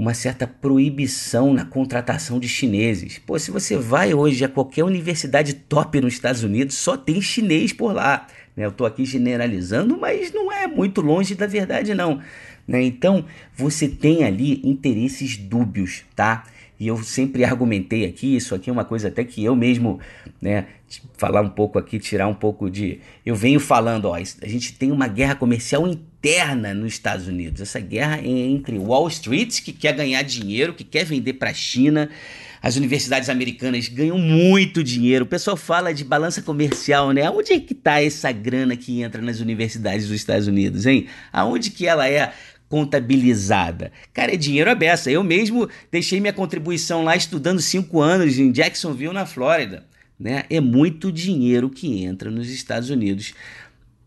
uma 0.00 0.14
certa 0.14 0.46
proibição 0.46 1.52
na 1.52 1.62
contratação 1.62 2.40
de 2.40 2.48
chineses. 2.48 3.18
Pô, 3.18 3.38
se 3.38 3.50
você 3.50 3.76
vai 3.76 4.14
hoje 4.14 4.42
a 4.42 4.48
qualquer 4.48 4.82
universidade 4.82 5.52
top 5.52 6.00
nos 6.00 6.14
Estados 6.14 6.42
Unidos, 6.42 6.74
só 6.76 6.96
tem 6.96 7.20
chinês 7.20 7.70
por 7.70 7.92
lá. 7.92 8.26
Né? 8.56 8.64
Eu 8.64 8.70
estou 8.70 8.86
aqui 8.86 9.04
generalizando, 9.04 9.98
mas 10.00 10.32
não 10.32 10.50
é 10.50 10.66
muito 10.66 11.02
longe 11.02 11.34
da 11.34 11.46
verdade, 11.46 11.94
não. 11.94 12.18
Né? 12.66 12.82
Então, 12.82 13.26
você 13.54 13.86
tem 13.88 14.24
ali 14.24 14.62
interesses 14.64 15.36
dúbios, 15.36 16.02
tá? 16.16 16.44
E 16.80 16.86
eu 16.86 16.96
sempre 17.02 17.44
argumentei 17.44 18.06
aqui, 18.06 18.34
isso 18.34 18.54
aqui 18.54 18.70
é 18.70 18.72
uma 18.72 18.86
coisa 18.86 19.08
até 19.08 19.22
que 19.22 19.44
eu 19.44 19.54
mesmo, 19.54 20.00
né, 20.40 20.64
falar 21.18 21.42
um 21.42 21.50
pouco 21.50 21.78
aqui, 21.78 21.98
tirar 21.98 22.26
um 22.26 22.34
pouco 22.34 22.70
de. 22.70 23.00
Eu 23.24 23.36
venho 23.36 23.60
falando, 23.60 24.06
ó, 24.06 24.14
a 24.14 24.48
gente 24.48 24.72
tem 24.72 24.90
uma 24.90 25.06
guerra 25.06 25.34
comercial 25.34 25.86
interna 25.86 26.72
nos 26.72 26.94
Estados 26.94 27.28
Unidos. 27.28 27.60
Essa 27.60 27.78
guerra 27.78 28.16
é 28.18 28.26
entre 28.26 28.78
Wall 28.78 29.06
Street, 29.08 29.60
que 29.60 29.74
quer 29.74 29.92
ganhar 29.94 30.22
dinheiro, 30.22 30.72
que 30.72 30.82
quer 30.82 31.04
vender 31.04 31.34
para 31.34 31.50
a 31.50 31.54
China. 31.54 32.08
As 32.62 32.76
universidades 32.76 33.28
americanas 33.28 33.86
ganham 33.88 34.18
muito 34.18 34.82
dinheiro. 34.82 35.26
O 35.26 35.28
pessoal 35.28 35.58
fala 35.58 35.92
de 35.92 36.02
balança 36.02 36.40
comercial, 36.40 37.10
né? 37.12 37.26
Aonde 37.26 37.52
é 37.52 37.60
que 37.60 37.74
está 37.74 38.02
essa 38.02 38.32
grana 38.32 38.74
que 38.74 39.02
entra 39.02 39.20
nas 39.20 39.40
universidades 39.40 40.08
dos 40.08 40.16
Estados 40.16 40.46
Unidos, 40.46 40.86
hein? 40.86 41.06
Aonde 41.30 41.70
que 41.70 41.86
ela 41.86 42.08
é 42.08 42.32
contabilizada. 42.70 43.90
Cara, 44.14 44.32
é 44.32 44.36
dinheiro 44.36 44.70
aberto. 44.70 45.08
Eu 45.08 45.24
mesmo 45.24 45.68
deixei 45.90 46.20
minha 46.20 46.32
contribuição 46.32 47.02
lá 47.02 47.16
estudando 47.16 47.60
cinco 47.60 48.00
anos 48.00 48.38
em 48.38 48.52
Jacksonville, 48.52 49.12
na 49.12 49.26
Flórida. 49.26 49.84
Né? 50.18 50.44
É 50.48 50.60
muito 50.60 51.10
dinheiro 51.10 51.68
que 51.68 52.04
entra 52.04 52.30
nos 52.30 52.48
Estados 52.48 52.88
Unidos 52.88 53.34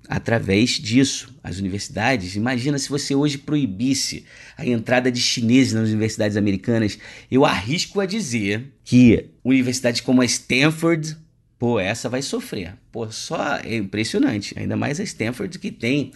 através 0.08 0.72
disso. 0.72 1.36
As 1.44 1.60
universidades, 1.60 2.38
imagina 2.38 2.80
se 2.80 2.88
você 2.88 3.14
hoje 3.14 3.38
proibisse 3.38 4.24
a 4.56 4.66
entrada 4.66 5.12
de 5.12 5.20
chineses 5.20 5.74
nas 5.74 5.90
universidades 5.90 6.38
americanas. 6.38 6.98
Eu 7.30 7.44
arrisco 7.44 8.00
a 8.00 8.06
dizer 8.06 8.72
que 8.86 9.26
universidades 9.44 10.00
como 10.00 10.22
a 10.22 10.26
Stanford, 10.26 11.18
pô, 11.60 11.82
essa 11.82 12.08
vai 12.08 12.22
sofrer. 12.22 12.76
Pô, 12.94 13.12
só 13.12 13.58
é 13.58 13.76
impressionante. 13.76 14.58
Ainda 14.58 14.78
mais 14.78 15.02
a 15.02 15.04
Stanford 15.04 15.60
que 15.60 15.70
tem 15.70 16.14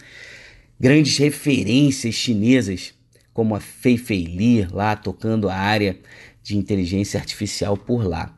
grandes 0.78 1.16
referências 1.18 2.14
chinesas, 2.14 2.94
como 3.32 3.54
a 3.54 3.60
Fei 3.60 3.96
Fei 3.96 4.24
Li, 4.24 4.66
lá 4.66 4.96
tocando 4.96 5.48
a 5.48 5.54
área 5.54 5.98
de 6.42 6.56
inteligência 6.56 7.18
artificial 7.18 7.76
por 7.76 8.06
lá. 8.06 8.34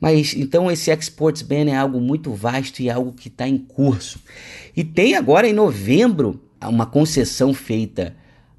Mas 0.00 0.34
então 0.34 0.70
esse 0.70 0.90
Exports 0.90 1.42
Ban 1.42 1.70
é 1.70 1.76
algo 1.76 2.00
muito 2.00 2.32
vasto 2.32 2.80
e 2.80 2.88
é 2.88 2.92
algo 2.92 3.12
que 3.12 3.28
está 3.28 3.48
em 3.48 3.58
curso. 3.58 4.20
E 4.76 4.84
tem 4.84 5.14
agora 5.14 5.48
em 5.48 5.52
novembro 5.52 6.40
uma 6.62 6.86
concessão 6.86 7.54
feita 7.54 8.14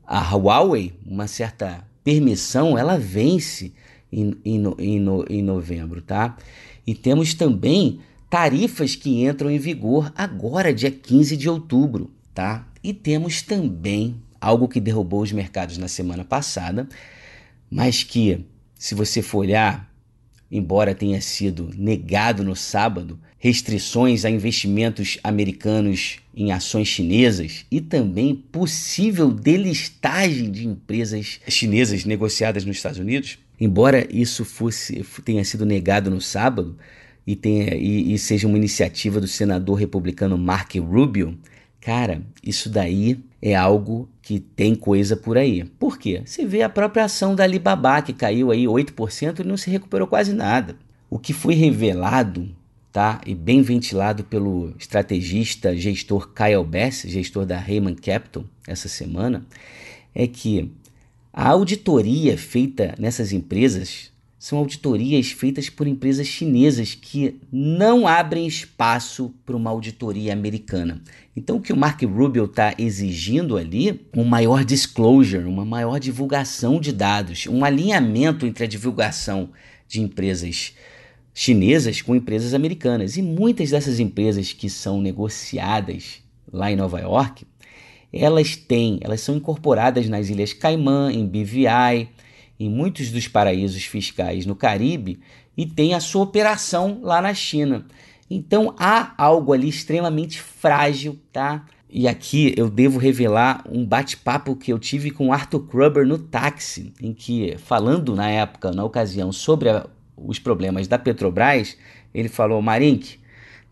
à 0.06 0.36
Huawei, 0.36 0.94
uma 1.06 1.28
certa 1.28 1.86
permissão, 2.04 2.78
ela 2.78 2.98
vence 2.98 3.74
em, 4.12 4.38
em, 4.46 4.64
em, 4.80 5.06
em 5.30 5.42
novembro, 5.42 6.02
tá? 6.02 6.38
E 6.86 6.94
temos 6.94 7.34
também 7.34 8.00
tarifas 8.30 8.96
que 8.96 9.26
entram 9.26 9.50
em 9.50 9.58
vigor 9.58 10.12
agora, 10.16 10.74
dia 10.74 10.92
15 10.92 11.36
de 11.36 11.50
outubro, 11.50 12.12
tá? 12.34 12.68
E 12.86 12.94
temos 12.94 13.42
também 13.42 14.14
algo 14.40 14.68
que 14.68 14.80
derrubou 14.80 15.24
os 15.24 15.32
mercados 15.32 15.76
na 15.76 15.88
semana 15.88 16.24
passada, 16.24 16.88
mas 17.68 18.04
que, 18.04 18.46
se 18.78 18.94
você 18.94 19.24
for 19.24 19.40
olhar, 19.40 19.92
embora 20.52 20.94
tenha 20.94 21.20
sido 21.20 21.72
negado 21.76 22.44
no 22.44 22.56
sábado, 22.56 23.20
restrições 23.40 24.24
a 24.24 24.30
investimentos 24.30 25.18
americanos 25.24 26.18
em 26.36 26.52
ações 26.52 26.88
chinesas 26.88 27.66
e 27.72 27.82
também 27.82 28.36
possível 28.36 29.32
delistagem 29.32 30.52
de 30.52 30.68
empresas 30.68 31.40
chinesas 31.48 32.06
negociadas 32.06 32.66
nos 32.66 32.78
Estados 32.78 33.00
Unidos. 33.00 33.40
Embora 33.60 34.08
isso 34.16 34.46
fosse, 34.46 35.04
tenha 35.24 35.44
sido 35.44 35.66
negado 35.66 36.12
no 36.12 36.22
sábado 36.22 36.78
e, 37.26 37.36
tenha, 37.36 37.74
e, 37.74 38.14
e 38.14 38.20
seja 38.20 38.48
uma 38.48 38.58
iniciativa 38.58 39.20
do 39.20 39.28
senador 39.28 39.74
republicano 39.74 40.38
Mark 40.38 40.76
Rubio, 40.76 41.36
Cara, 41.86 42.24
isso 42.42 42.68
daí 42.68 43.20
é 43.40 43.54
algo 43.54 44.10
que 44.20 44.40
tem 44.40 44.74
coisa 44.74 45.16
por 45.16 45.38
aí. 45.38 45.64
Por 45.64 46.00
quê? 46.00 46.24
Você 46.26 46.44
vê 46.44 46.64
a 46.64 46.68
própria 46.68 47.04
ação 47.04 47.36
da 47.36 47.44
Alibaba, 47.44 48.02
que 48.02 48.12
caiu 48.12 48.50
aí 48.50 48.64
8% 48.66 49.42
e 49.42 49.44
não 49.44 49.56
se 49.56 49.70
recuperou 49.70 50.08
quase 50.08 50.34
nada. 50.34 50.76
O 51.12 51.20
que 51.20 51.32
foi 51.32 51.54
revelado 51.54 52.50
tá, 52.92 53.22
e 53.24 53.36
bem 53.36 53.62
ventilado 53.62 54.24
pelo 54.24 54.74
estrategista 54.80 55.78
gestor 55.78 56.34
Kyle 56.34 56.64
Bass, 56.64 57.04
gestor 57.06 57.46
da 57.46 57.60
Raymond 57.60 58.02
Capital, 58.02 58.46
essa 58.68 58.90
semana, 58.90 59.46
é 60.16 60.26
que 60.26 60.72
a 61.32 61.50
auditoria 61.50 62.36
feita 62.36 62.96
nessas 62.98 63.32
empresas 63.32 64.12
são 64.46 64.60
auditorias 64.60 65.32
feitas 65.32 65.72
por 65.72 65.88
empresas 65.88 66.28
chinesas 66.28 66.94
que 66.94 67.40
não 67.52 68.08
abrem 68.08 68.46
espaço 68.46 69.34
para 69.44 69.58
uma 69.58 69.72
auditoria 69.72 70.34
americana. 70.34 71.02
Então, 71.36 71.56
o 71.56 71.60
que 71.60 71.74
o 71.74 71.76
Mark 71.76 72.00
Rubio 72.04 72.46
está 72.46 72.76
exigindo 72.78 73.58
ali, 73.58 74.06
um 74.16 74.24
maior 74.24 74.64
disclosure, 74.64 75.46
uma 75.46 75.66
maior 75.66 76.00
divulgação 76.00 76.80
de 76.80 76.92
dados, 76.92 77.48
um 77.48 77.66
alinhamento 77.66 78.46
entre 78.46 78.66
a 78.66 78.68
divulgação 78.68 79.50
de 79.88 80.00
empresas 80.00 80.74
chinesas 81.34 82.04
com 82.04 82.16
empresas 82.16 82.54
americanas. 82.54 83.18
E 83.18 83.24
muitas 83.24 83.72
dessas 83.72 84.00
empresas 84.00 84.54
que 84.54 84.70
são 84.70 85.02
negociadas 85.02 86.20
lá 86.54 86.72
em 86.72 86.76
Nova 86.76 87.00
York, 87.00 87.48
elas 88.14 88.56
têm, 88.56 89.00
elas 89.02 89.22
são 89.22 89.38
incorporadas 89.38 90.08
nas 90.08 90.30
Ilhas 90.30 90.54
Caimã, 90.54 91.12
em 91.12 91.26
BVI, 91.26 92.10
em 92.60 92.70
muitos 92.70 93.12
dos 93.12 93.28
paraísos 93.28 93.84
fiscais 93.84 94.46
no 94.46 94.56
Caribe 94.56 95.20
e 95.58 95.66
tem 95.66 95.94
a 95.94 96.00
sua 96.00 96.24
operação 96.24 97.00
lá 97.02 97.22
na 97.22 97.34
China. 97.34 97.86
Então 98.30 98.74
há 98.78 99.14
algo 99.18 99.54
ali 99.54 99.70
extremamente 99.70 100.42
frágil, 100.42 101.20
tá? 101.32 101.66
E 101.90 102.08
aqui 102.08 102.54
eu 102.58 102.70
devo 102.70 103.00
revelar 103.00 103.64
um 103.70 103.86
bate-papo 103.86 104.56
que 104.56 104.74
eu 104.74 104.80
tive 104.80 105.12
com 105.12 105.32
Arthur 105.32 105.68
Kruber 105.68 106.06
no 106.06 106.18
táxi, 106.18 106.92
em 107.02 107.14
que, 107.14 107.56
falando 107.58 108.16
na 108.16 108.30
época, 108.30 108.72
na 108.72 108.84
ocasião, 108.84 109.32
sobre 109.32 109.70
a, 109.70 109.88
os 110.18 110.40
problemas 110.40 110.88
da 110.88 110.98
Petrobras, 110.98 111.78
ele 112.14 112.28
falou: 112.28 112.62
Marink, 112.62 113.20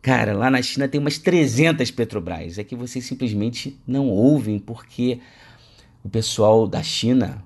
cara, 0.02 0.34
lá 0.34 0.50
na 0.50 0.62
China 0.62 0.88
tem 0.88 1.02
umas 1.02 1.18
300 1.18 1.90
Petrobras. 1.92 2.58
É 2.58 2.64
que 2.64 2.76
vocês 2.76 3.04
simplesmente 3.04 3.78
não 3.86 4.08
ouvem 4.08 4.60
porque 4.60 5.20
o 6.04 6.10
pessoal 6.10 6.68
da 6.68 6.84
China, 6.84 7.44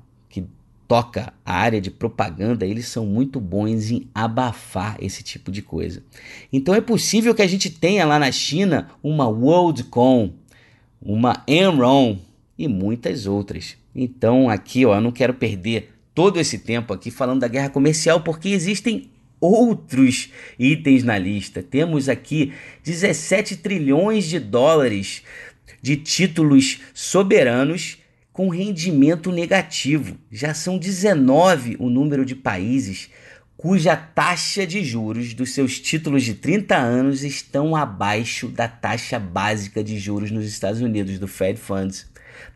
toca 0.87 1.33
a 1.45 1.53
área 1.53 1.81
de 1.81 1.91
propaganda, 1.91 2.65
eles 2.65 2.87
são 2.87 3.05
muito 3.05 3.39
bons 3.39 3.91
em 3.91 4.07
abafar 4.15 4.97
esse 5.01 5.21
tipo 5.21 5.51
de 5.51 5.61
coisa. 5.61 6.01
Então 6.51 6.73
é 6.73 6.81
possível 6.81 7.35
que 7.35 7.41
a 7.41 7.47
gente 7.47 7.69
tenha 7.69 8.05
lá 8.05 8.17
na 8.17 8.31
China 8.31 8.89
uma 9.03 9.27
WorldCom, 9.27 10.33
uma 11.01 11.43
Enron 11.47 12.17
e 12.57 12.67
muitas 12.67 13.25
outras. 13.25 13.75
Então 13.93 14.49
aqui, 14.49 14.85
ó, 14.85 14.95
eu 14.95 15.01
não 15.01 15.11
quero 15.11 15.33
perder 15.33 15.93
todo 16.15 16.39
esse 16.39 16.59
tempo 16.59 16.93
aqui 16.93 17.11
falando 17.11 17.41
da 17.41 17.47
guerra 17.47 17.69
comercial 17.69 18.21
porque 18.21 18.49
existem 18.49 19.09
outros 19.39 20.29
itens 20.57 21.03
na 21.03 21.17
lista. 21.17 21.61
Temos 21.61 22.09
aqui 22.09 22.53
17 22.83 23.57
trilhões 23.57 24.25
de 24.25 24.39
dólares 24.39 25.21
de 25.81 25.95
títulos 25.97 26.79
soberanos 26.93 27.97
com 28.37 28.49
rendimento 28.49 29.31
negativo. 29.31 30.15
Já 30.31 30.53
são 30.53 30.77
19 30.77 31.75
o 31.79 31.89
número 31.89 32.23
de 32.23 32.35
países 32.35 33.09
cuja 33.57 33.95
taxa 33.95 34.63
de 34.63 34.83
juros 34.83 35.33
dos 35.33 35.55
seus 35.55 35.79
títulos 35.79 36.23
de 36.23 36.35
30 36.35 36.77
anos 36.77 37.23
estão 37.23 37.75
abaixo 37.75 38.47
da 38.47 38.67
taxa 38.67 39.17
básica 39.17 39.83
de 39.83 39.97
juros 39.97 40.29
nos 40.29 40.45
Estados 40.45 40.81
Unidos, 40.81 41.17
do 41.17 41.27
Fed 41.27 41.59
Funds. 41.59 42.07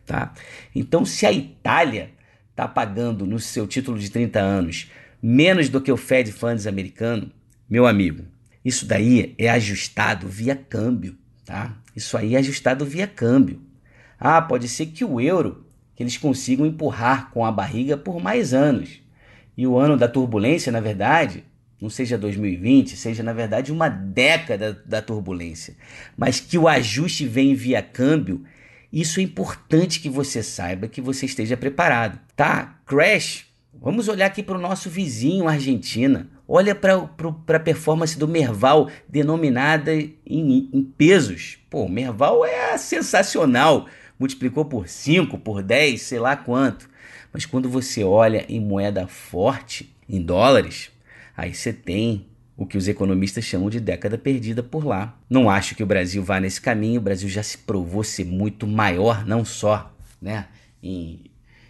Tá? 0.06 0.32
Então, 0.72 1.04
se 1.04 1.26
a 1.26 1.32
Itália 1.32 2.10
está 2.52 2.68
pagando 2.68 3.26
no 3.26 3.40
seu 3.40 3.66
título 3.66 3.98
de 3.98 4.08
30 4.08 4.38
anos 4.38 4.88
menos 5.20 5.68
do 5.68 5.80
que 5.80 5.90
o 5.90 5.96
Fed 5.96 6.30
Funds 6.30 6.68
americano, 6.68 7.28
meu 7.68 7.88
amigo, 7.88 8.24
isso 8.64 8.86
daí 8.86 9.34
é 9.36 9.50
ajustado 9.50 10.28
via 10.28 10.54
câmbio. 10.54 11.16
Tá? 11.44 11.76
Isso 11.96 12.16
aí 12.16 12.36
é 12.36 12.38
ajustado 12.38 12.86
via 12.86 13.08
câmbio. 13.08 13.60
Ah, 14.16 14.40
pode 14.40 14.68
ser 14.68 14.86
que 14.86 15.04
o 15.04 15.20
euro 15.20 15.71
eles 16.02 16.16
consigam 16.16 16.66
empurrar 16.66 17.30
com 17.30 17.44
a 17.44 17.52
barriga 17.52 17.96
por 17.96 18.20
mais 18.20 18.52
anos 18.52 19.02
e 19.56 19.66
o 19.66 19.78
ano 19.78 19.96
da 19.96 20.08
turbulência, 20.08 20.72
na 20.72 20.80
verdade, 20.80 21.44
não 21.80 21.90
seja 21.90 22.16
2020, 22.16 22.96
seja 22.96 23.22
na 23.22 23.32
verdade 23.32 23.72
uma 23.72 23.88
década 23.88 24.80
da 24.86 25.02
turbulência, 25.02 25.74
mas 26.16 26.40
que 26.40 26.56
o 26.56 26.68
ajuste 26.68 27.26
vem 27.26 27.54
via 27.54 27.82
câmbio, 27.82 28.44
isso 28.92 29.20
é 29.20 29.22
importante 29.22 30.00
que 30.00 30.08
você 30.08 30.42
saiba, 30.42 30.88
que 30.88 31.00
você 31.00 31.26
esteja 31.26 31.56
preparado, 31.56 32.18
tá? 32.36 32.78
Crash, 32.86 33.46
vamos 33.72 34.06
olhar 34.08 34.26
aqui 34.26 34.42
para 34.42 34.58
o 34.58 34.60
nosso 34.60 34.90
vizinho 34.90 35.48
Argentina. 35.48 36.28
Olha 36.46 36.74
para 36.74 37.56
a 37.56 37.60
performance 37.60 38.18
do 38.18 38.28
Merval 38.28 38.90
denominada 39.08 39.94
em, 39.94 40.12
em 40.26 40.82
pesos. 40.82 41.58
Pô, 41.70 41.88
Merval 41.88 42.44
é 42.44 42.76
sensacional. 42.76 43.86
Multiplicou 44.18 44.64
por 44.64 44.88
5, 44.88 45.38
por 45.38 45.62
10, 45.62 46.00
sei 46.00 46.18
lá 46.18 46.36
quanto. 46.36 46.88
Mas 47.32 47.46
quando 47.46 47.68
você 47.68 48.04
olha 48.04 48.44
em 48.48 48.60
moeda 48.60 49.06
forte, 49.06 49.94
em 50.08 50.20
dólares, 50.20 50.90
aí 51.36 51.54
você 51.54 51.72
tem 51.72 52.26
o 52.56 52.66
que 52.66 52.76
os 52.76 52.86
economistas 52.86 53.44
chamam 53.44 53.70
de 53.70 53.80
década 53.80 54.18
perdida 54.18 54.62
por 54.62 54.84
lá. 54.84 55.18
Não 55.28 55.48
acho 55.48 55.74
que 55.74 55.82
o 55.82 55.86
Brasil 55.86 56.22
vá 56.22 56.38
nesse 56.38 56.60
caminho. 56.60 57.00
O 57.00 57.04
Brasil 57.04 57.28
já 57.28 57.42
se 57.42 57.58
provou 57.58 58.04
ser 58.04 58.24
muito 58.24 58.66
maior, 58.66 59.26
não 59.26 59.44
só 59.44 59.92
né, 60.20 60.46
em 60.82 61.24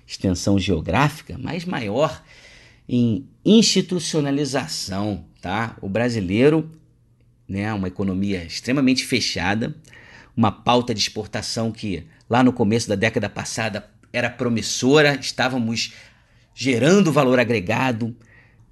extensão 0.06 0.58
geográfica, 0.58 1.38
mas 1.38 1.64
maior 1.64 2.22
em 2.88 3.26
institucionalização. 3.44 5.24
Tá? 5.40 5.76
O 5.80 5.88
brasileiro, 5.88 6.70
né, 7.48 7.72
uma 7.72 7.88
economia 7.88 8.44
extremamente 8.44 9.04
fechada, 9.04 9.74
uma 10.36 10.52
pauta 10.52 10.94
de 10.94 11.00
exportação 11.00 11.70
que 11.72 12.06
lá 12.32 12.42
no 12.42 12.50
começo 12.50 12.88
da 12.88 12.94
década 12.94 13.28
passada 13.28 13.90
era 14.10 14.30
promissora, 14.30 15.16
estávamos 15.20 15.92
gerando 16.54 17.12
valor 17.12 17.38
agregado. 17.38 18.16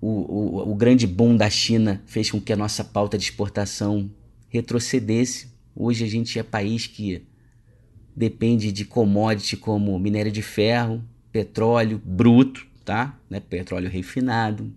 O, 0.00 0.08
o, 0.08 0.70
o 0.72 0.74
grande 0.74 1.06
boom 1.06 1.36
da 1.36 1.50
China 1.50 2.02
fez 2.06 2.30
com 2.30 2.40
que 2.40 2.54
a 2.54 2.56
nossa 2.56 2.82
pauta 2.82 3.18
de 3.18 3.24
exportação 3.24 4.10
retrocedesse. 4.48 5.52
Hoje 5.76 6.02
a 6.06 6.08
gente 6.08 6.38
é 6.38 6.42
país 6.42 6.86
que 6.86 7.22
depende 8.16 8.72
de 8.72 8.86
commodity 8.86 9.58
como 9.58 9.98
minério 9.98 10.32
de 10.32 10.40
ferro, 10.40 11.04
petróleo 11.30 12.00
bruto, 12.02 12.66
tá? 12.82 13.14
Né? 13.28 13.40
Petróleo 13.40 13.90
refinado. 13.90 14.72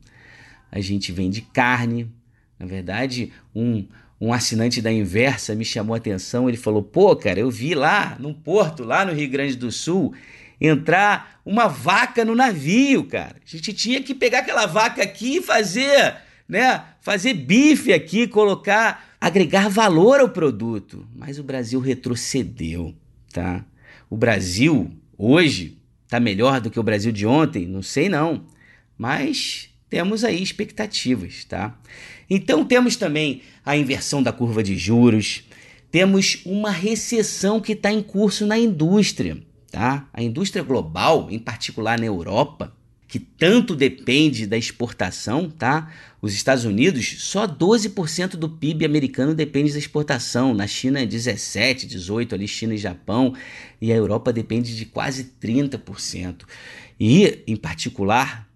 A 0.70 0.82
gente 0.82 1.10
vende 1.14 1.40
carne. 1.40 2.12
Na 2.60 2.66
verdade, 2.66 3.32
um, 3.56 3.88
um 4.20 4.32
assinante 4.32 4.82
da 4.82 4.92
Inversa 4.92 5.56
me 5.56 5.66
chamou 5.66 5.94
a 5.94 5.98
atenção. 5.98 6.48
Ele 6.48 6.58
falou: 6.58 6.82
pô, 6.82 7.16
cara, 7.16 7.40
eu 7.40 7.52
vi 7.52 7.76
lá 7.76 8.16
num 8.20 8.34
porto, 8.34 8.84
lá 8.84 9.06
no 9.06 9.14
Rio 9.14 9.30
Grande 9.30 9.56
do 9.56 9.72
Sul, 9.72 10.14
entrar 10.60 11.42
uma 11.46 11.68
vaca 11.68 12.24
no 12.24 12.36
navio, 12.36 13.06
cara. 13.06 13.36
A 13.46 13.50
gente 13.50 13.74
tinha 13.74 14.02
que 14.02 14.14
pegar 14.14 14.40
aquela 14.40 14.66
vaca 14.66 15.04
aqui 15.04 15.38
e 15.38 15.42
fazer, 15.42 16.16
né? 16.48 16.84
Fazer 17.02 17.34
bife 17.34 17.92
aqui, 17.92 18.28
colocar, 18.28 19.16
agregar 19.20 19.70
valor 19.70 20.22
ao 20.22 20.30
produto. 20.30 21.06
Mas 21.14 21.38
o 21.38 21.44
Brasil 21.44 21.80
retrocedeu, 21.80 22.96
tá? 23.32 23.66
O 24.10 24.16
Brasil 24.16 24.90
hoje 25.18 25.78
está 26.06 26.20
melhor 26.20 26.62
do 26.62 26.70
que 26.70 26.80
o 26.80 26.84
Brasil 26.84 27.12
de 27.12 27.26
ontem? 27.26 27.68
Não 27.68 27.82
sei 27.82 28.08
não. 28.08 28.46
Mas 28.98 29.73
temos 29.94 30.24
aí 30.24 30.42
expectativas, 30.42 31.46
tá? 31.46 31.78
Então 32.30 32.66
temos 32.66 32.96
também 32.96 33.42
a 33.66 33.78
inversão 33.78 34.24
da 34.24 34.32
curva 34.32 34.64
de 34.64 34.78
juros, 34.78 35.44
temos 35.92 36.42
uma 36.46 36.72
recessão 36.72 37.60
que 37.60 37.74
está 37.74 37.92
em 37.92 38.02
curso 38.02 38.46
na 38.46 38.58
indústria 38.58 39.38
tá? 39.74 40.08
A 40.14 40.22
indústria 40.22 40.64
global, 40.64 41.30
em 41.32 41.40
particular 41.40 42.00
na 42.00 42.06
Europa, 42.06 42.72
que 43.08 43.18
tanto 43.18 43.76
depende 43.76 44.46
da 44.46 44.56
exportação, 44.56 45.50
tá? 45.50 45.92
Os 46.22 46.32
Estados 46.32 46.64
Unidos, 46.64 47.16
só 47.24 47.48
12% 47.48 48.36
do 48.36 48.48
PIB 48.48 48.86
americano 48.86 49.34
depende 49.34 49.74
da 49.74 49.80
exportação. 49.80 50.54
Na 50.54 50.68
China 50.68 51.00
é 51.00 51.08
17, 51.08 51.88
18 51.88 52.36
ali 52.36 52.48
China 52.48 52.76
e 52.76 52.78
Japão, 52.78 53.34
e 53.82 53.92
a 53.92 53.96
Europa 53.96 54.32
depende 54.32 54.78
de 54.78 54.86
quase 54.86 55.34
30%. 55.42 56.44
E, 57.00 57.40
em 57.48 57.56
particular, 57.56 58.48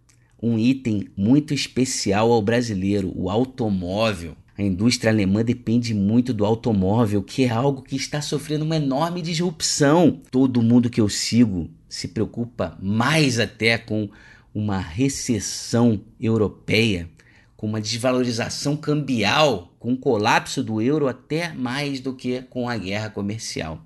um 0.41 0.58
item 0.58 1.08
muito 1.15 1.54
especial 1.54 2.32
ao 2.32 2.41
brasileiro, 2.41 3.12
o 3.15 3.30
automóvel. 3.30 4.36
A 4.58 4.63
indústria 4.63 5.12
alemã 5.12 5.43
depende 5.43 5.93
muito 5.93 6.34
do 6.34 6.45
automóvel, 6.45 7.21
que 7.21 7.43
é 7.43 7.50
algo 7.50 7.84
que 7.84 7.95
está 7.95 8.21
sofrendo 8.21 8.65
uma 8.65 8.78
enorme 8.78 9.21
disrupção. 9.21 10.19
Todo 10.32 10.63
mundo 10.63 10.89
que 10.89 11.00
eu 11.00 11.08
sigo 11.08 11.69
se 11.88 12.08
preocupa 12.08 12.78
mais 12.82 13.39
até 13.39 13.78
com 13.78 14.10
uma 14.54 14.80
recessão 14.80 16.02
europeia, 16.19 17.08
com 17.56 17.67
uma 17.67 17.80
desvalorização 17.80 18.76
cambial, 18.76 19.76
com 19.80 19.93
o 19.93 19.97
colapso 19.97 20.63
do 20.63 20.82
euro 20.82 21.08
até 21.08 21.54
mais 21.54 22.00
do 22.00 22.13
que 22.13 22.41
com 22.50 22.67
a 22.67 22.78
guerra 22.78 23.12
comercial. 23.12 23.84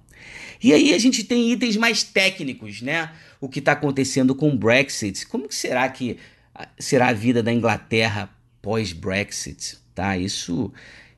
E 0.63 0.71
aí 0.71 0.93
a 0.93 0.97
gente 0.97 1.23
tem 1.23 1.51
itens 1.51 1.75
mais 1.75 2.03
técnicos, 2.03 2.81
né? 2.81 3.11
O 3.39 3.49
que 3.49 3.59
está 3.59 3.71
acontecendo 3.71 4.35
com 4.35 4.49
o 4.49 4.57
Brexit. 4.57 5.25
Como 5.25 5.47
que 5.47 5.55
será 5.55 5.89
que 5.89 6.17
será 6.77 7.09
a 7.09 7.13
vida 7.13 7.41
da 7.41 7.51
Inglaterra 7.51 8.29
pós-Brexit? 8.61 9.81
tá? 9.93 10.17
Isso 10.17 10.71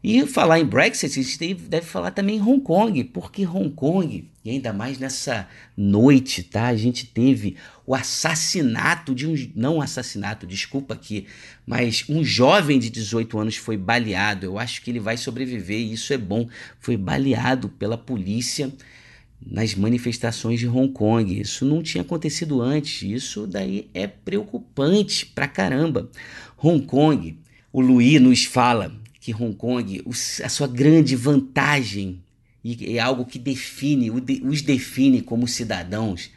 e 0.04 0.28
falar 0.28 0.60
em 0.60 0.66
Brexit, 0.66 1.18
a 1.18 1.24
gente 1.24 1.54
deve 1.54 1.86
falar 1.86 2.12
também 2.12 2.36
em 2.36 2.42
Hong 2.42 2.60
Kong, 2.60 3.02
porque 3.06 3.48
Hong 3.48 3.70
Kong, 3.70 4.30
e 4.44 4.50
ainda 4.50 4.74
mais 4.74 5.00
nessa 5.00 5.48
noite, 5.78 6.44
tá? 6.44 6.68
A 6.68 6.76
gente 6.76 7.06
teve 7.06 7.56
o 7.86 7.96
assassinato 7.96 9.16
de 9.16 9.26
um. 9.26 9.34
Não 9.56 9.82
assassinato, 9.82 10.46
desculpa 10.46 10.94
aqui, 10.94 11.26
mas 11.66 12.04
um 12.10 12.22
jovem 12.22 12.80
de 12.80 12.90
18 12.90 13.40
anos 13.40 13.56
foi 13.56 13.78
baleado. 13.78 14.46
Eu 14.46 14.60
acho 14.60 14.82
que 14.82 14.92
ele 14.92 15.00
vai 15.00 15.16
sobreviver 15.16 15.80
e 15.80 15.94
isso 15.94 16.12
é 16.12 16.18
bom. 16.18 16.50
Foi 16.82 16.98
baleado 16.98 17.70
pela 17.70 17.98
polícia 17.98 18.74
nas 19.46 19.76
manifestações 19.76 20.60
de 20.60 20.68
Hong 20.68 20.92
Kong. 20.94 21.40
Isso 21.40 21.66
não 21.66 21.84
tinha 21.84 22.02
acontecido 22.02 22.62
antes. 22.62 23.04
Isso 23.04 23.46
daí 23.48 23.90
é 23.94 24.08
preocupante 24.08 25.26
pra 25.26 25.48
caramba. 25.48 26.10
Hong 26.58 26.86
Kong 26.86 27.38
o 27.74 27.82
Luí 27.82 28.20
nos 28.20 28.46
fala 28.46 28.96
que 29.20 29.34
Hong 29.34 29.56
Kong, 29.56 30.04
a 30.44 30.50
sua 30.50 30.68
grande 30.68 31.16
vantagem, 31.16 32.22
e 32.64 32.96
é 32.96 33.00
algo 33.00 33.26
que 33.26 33.40
define, 33.40 34.12
os 34.12 34.62
define 34.62 35.22
como 35.22 35.48
cidadãos, 35.48 36.30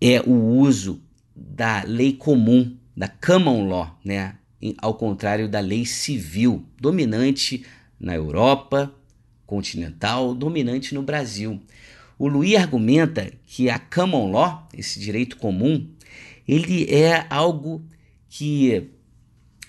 é 0.00 0.20
o 0.20 0.32
uso 0.32 1.02
da 1.34 1.82
lei 1.82 2.12
comum, 2.12 2.76
da 2.96 3.08
common 3.08 3.66
law, 3.66 3.98
né? 4.04 4.36
ao 4.78 4.94
contrário 4.94 5.48
da 5.48 5.60
lei 5.60 5.84
civil, 5.84 6.64
dominante 6.80 7.66
na 7.98 8.14
Europa 8.14 8.94
continental, 9.44 10.34
dominante 10.34 10.94
no 10.94 11.02
Brasil. 11.02 11.60
O 12.18 12.28
Luí 12.28 12.56
argumenta 12.56 13.32
que 13.46 13.68
a 13.68 13.78
common 13.78 14.30
law, 14.30 14.68
esse 14.76 15.00
direito 15.00 15.36
comum, 15.36 15.86
ele 16.46 16.84
é 16.92 17.26
algo 17.28 17.82
que 18.28 18.90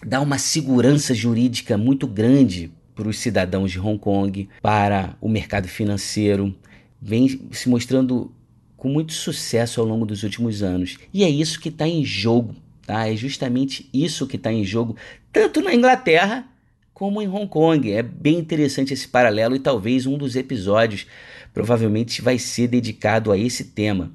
dá 0.06 0.22
uma 0.22 0.38
segurança 0.38 1.14
jurídica 1.14 1.78
muito 1.78 2.06
grande 2.08 2.72
para 2.94 3.10
os 3.10 3.18
cidadãos 3.18 3.72
de 3.72 3.80
Hong 3.80 4.00
Kong, 4.00 4.48
para 4.62 5.18
o 5.20 5.28
mercado 5.28 5.68
financeiro, 5.68 6.56
vem 7.02 7.28
se 7.52 7.68
mostrando 7.68 8.32
com 8.78 8.90
muito 8.90 9.14
sucesso 9.14 9.82
ao 9.82 9.88
longo 9.88 10.06
dos 10.06 10.24
últimos 10.24 10.62
anos. 10.62 10.98
E 11.14 11.24
é 11.24 11.30
isso 11.30 11.60
que 11.60 11.70
está 11.70 11.88
em 11.88 12.06
jogo, 12.06 12.56
tá? 12.86 13.08
É 13.10 13.16
justamente 13.16 13.90
isso 13.94 14.28
que 14.28 14.38
está 14.38 14.52
em 14.52 14.64
jogo, 14.64 14.96
tanto 15.32 15.62
na 15.62 15.74
Inglaterra 15.74 16.48
como 16.96 17.22
em 17.22 17.28
Hong 17.28 17.48
Kong. 17.48 17.92
É 17.92 18.02
bem 18.02 18.40
interessante 18.40 18.94
esse 18.94 19.08
paralelo 19.08 19.56
e 19.56 19.60
talvez 19.60 20.08
um 20.08 20.18
dos 20.18 20.36
episódios 20.36 21.06
provavelmente 21.54 22.22
vai 22.22 22.40
ser 22.40 22.70
dedicado 22.70 23.32
a 23.32 23.38
esse 23.38 23.66
tema. 23.66 24.12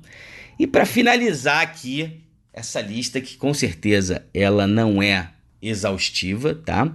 E 0.59 0.67
para 0.67 0.87
finalizar 0.87 1.63
aqui 1.63 2.23
essa 2.53 2.81
lista 2.81 3.21
que 3.21 3.37
com 3.37 3.55
certeza 3.55 4.25
ela 4.35 4.67
não 4.67 5.03
é 5.03 5.31
exaustiva, 5.63 6.55
tá? 6.55 6.93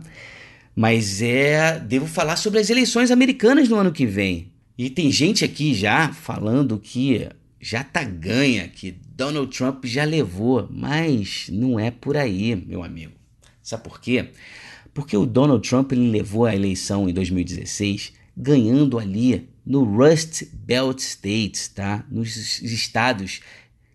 Mas 0.76 1.22
é, 1.22 1.80
devo 1.80 2.08
falar 2.08 2.36
sobre 2.36 2.60
as 2.60 2.70
eleições 2.70 3.12
americanas 3.12 3.70
no 3.70 3.78
ano 3.78 3.94
que 3.94 4.08
vem. 4.08 4.52
E 4.78 4.90
tem 4.90 5.10
gente 5.12 5.46
aqui 5.46 5.74
já 5.74 6.12
falando 6.12 6.80
que 6.80 7.30
já 7.62 7.84
tá 7.84 8.04
ganha, 8.04 8.68
que 8.68 8.92
Donald 9.16 9.56
Trump 9.56 9.86
já 9.86 10.04
levou, 10.04 10.68
mas 10.70 11.48
não 11.50 11.80
é 11.80 11.92
por 11.92 12.18
aí, 12.18 12.56
meu 12.56 12.84
amigo. 12.84 13.14
Sabe 13.62 13.84
por 13.84 14.02
quê? 14.02 14.30
Porque 14.96 15.16
o 15.16 15.26
Donald 15.26 15.68
Trump 15.68 15.92
ele 15.92 16.10
levou 16.10 16.46
a 16.46 16.56
eleição 16.56 17.08
em 17.10 17.14
2016 17.14 18.14
ganhando 18.36 18.98
ali 18.98 19.50
no 19.66 19.84
Rust 19.84 20.44
Belt 20.54 21.00
States, 21.00 21.68
tá? 21.68 22.06
Nos 22.10 22.62
estados 22.62 23.42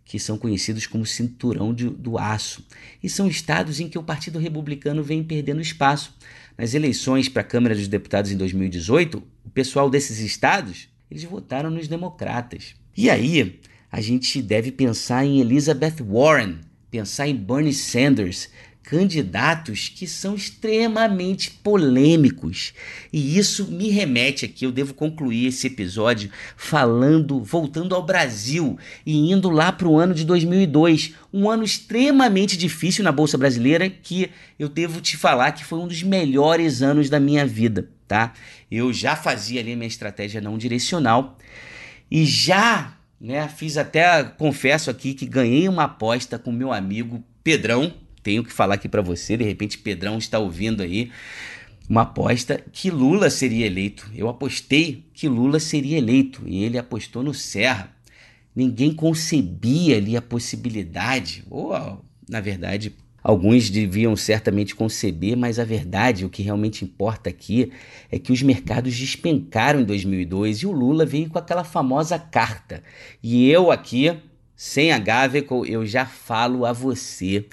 que 0.04 0.18
são 0.18 0.36
conhecidos 0.36 0.86
como 0.86 1.06
cinturão 1.06 1.72
de, 1.72 1.88
do 1.88 2.18
aço. 2.18 2.66
E 3.02 3.08
são 3.08 3.28
estados 3.28 3.80
em 3.80 3.88
que 3.88 3.98
o 3.98 4.02
Partido 4.02 4.38
Republicano 4.38 5.02
vem 5.02 5.24
perdendo 5.24 5.60
espaço. 5.60 6.14
Nas 6.58 6.74
eleições 6.74 7.30
para 7.30 7.42
a 7.42 7.44
Câmara 7.44 7.74
dos 7.74 7.88
Deputados 7.88 8.30
em 8.30 8.36
2018, 8.36 9.22
o 9.44 9.50
pessoal 9.50 9.88
desses 9.88 10.18
estados, 10.18 10.88
eles 11.10 11.24
votaram 11.24 11.70
nos 11.70 11.88
democratas. 11.88 12.74
E 12.94 13.08
aí, 13.08 13.58
a 13.90 14.00
gente 14.02 14.42
deve 14.42 14.70
pensar 14.70 15.24
em 15.24 15.40
Elizabeth 15.40 16.02
Warren, 16.04 16.58
pensar 16.90 17.28
em 17.28 17.36
Bernie 17.36 17.72
Sanders, 17.72 18.50
candidatos 18.82 19.88
que 19.88 20.06
são 20.06 20.34
extremamente 20.34 21.50
polêmicos. 21.50 22.72
E 23.12 23.38
isso 23.38 23.70
me 23.70 23.88
remete 23.88 24.44
aqui, 24.44 24.64
eu 24.64 24.72
devo 24.72 24.94
concluir 24.94 25.46
esse 25.46 25.66
episódio 25.66 26.30
falando, 26.56 27.42
voltando 27.42 27.94
ao 27.94 28.04
Brasil 28.04 28.78
e 29.06 29.30
indo 29.30 29.48
lá 29.48 29.70
para 29.70 29.86
o 29.86 29.98
ano 29.98 30.14
de 30.14 30.24
2002, 30.24 31.14
um 31.32 31.48
ano 31.48 31.62
extremamente 31.62 32.56
difícil 32.56 33.04
na 33.04 33.12
bolsa 33.12 33.38
brasileira 33.38 33.88
que 33.88 34.30
eu 34.58 34.68
devo 34.68 35.00
te 35.00 35.16
falar 35.16 35.52
que 35.52 35.64
foi 35.64 35.78
um 35.78 35.86
dos 35.86 36.02
melhores 36.02 36.82
anos 36.82 37.08
da 37.08 37.20
minha 37.20 37.46
vida, 37.46 37.88
tá? 38.08 38.32
Eu 38.70 38.92
já 38.92 39.14
fazia 39.14 39.60
ali 39.60 39.76
minha 39.76 39.86
estratégia 39.86 40.40
não 40.40 40.58
direcional 40.58 41.38
e 42.10 42.24
já 42.24 42.96
né, 43.20 43.46
fiz 43.48 43.76
até, 43.76 44.24
confesso 44.24 44.90
aqui 44.90 45.12
que 45.12 45.26
ganhei 45.26 45.68
uma 45.68 45.84
aposta 45.84 46.38
com 46.38 46.50
meu 46.50 46.72
amigo 46.72 47.22
Pedrão, 47.44 47.92
tenho 48.22 48.44
que 48.44 48.52
falar 48.52 48.74
aqui 48.74 48.88
para 48.88 49.02
você, 49.02 49.36
de 49.36 49.44
repente 49.44 49.78
Pedrão 49.78 50.18
está 50.18 50.38
ouvindo 50.38 50.82
aí 50.82 51.10
uma 51.90 52.02
aposta 52.02 52.62
que 52.72 52.88
Lula 52.88 53.28
seria 53.28 53.66
eleito. 53.66 54.08
Eu 54.14 54.28
apostei 54.28 55.04
que 55.12 55.28
Lula 55.28 55.58
seria 55.58 55.98
eleito 55.98 56.42
e 56.46 56.62
ele 56.62 56.78
apostou 56.78 57.20
no 57.20 57.34
Serra. 57.34 57.92
Ninguém 58.54 58.94
concebia 58.94 59.96
ali 59.96 60.16
a 60.16 60.22
possibilidade, 60.22 61.44
ou 61.50 61.72
na 62.28 62.40
verdade, 62.40 62.94
alguns 63.24 63.68
deviam 63.70 64.14
certamente 64.14 64.72
conceber, 64.76 65.36
mas 65.36 65.58
a 65.58 65.64
verdade, 65.64 66.24
o 66.24 66.30
que 66.30 66.44
realmente 66.44 66.84
importa 66.84 67.28
aqui 67.28 67.72
é 68.10 68.20
que 68.20 68.32
os 68.32 68.40
mercados 68.40 68.96
despencaram 68.96 69.80
em 69.80 69.84
2002 69.84 70.58
e 70.58 70.66
o 70.66 70.72
Lula 70.72 71.04
veio 71.04 71.28
com 71.28 71.38
aquela 71.38 71.64
famosa 71.64 72.20
carta. 72.20 72.84
E 73.20 73.50
eu 73.50 73.72
aqui, 73.72 74.16
sem 74.54 74.92
a 74.92 74.98
Gaveco, 74.98 75.66
eu 75.66 75.84
já 75.84 76.06
falo 76.06 76.64
a 76.64 76.72
você 76.72 77.46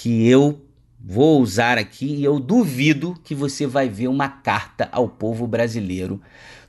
que 0.00 0.28
eu 0.28 0.64
vou 1.00 1.42
usar 1.42 1.76
aqui 1.76 2.06
e 2.06 2.24
eu 2.24 2.38
duvido 2.38 3.18
que 3.24 3.34
você 3.34 3.66
vai 3.66 3.88
ver 3.88 4.06
uma 4.06 4.28
carta 4.28 4.88
ao 4.92 5.08
povo 5.08 5.44
brasileiro 5.44 6.20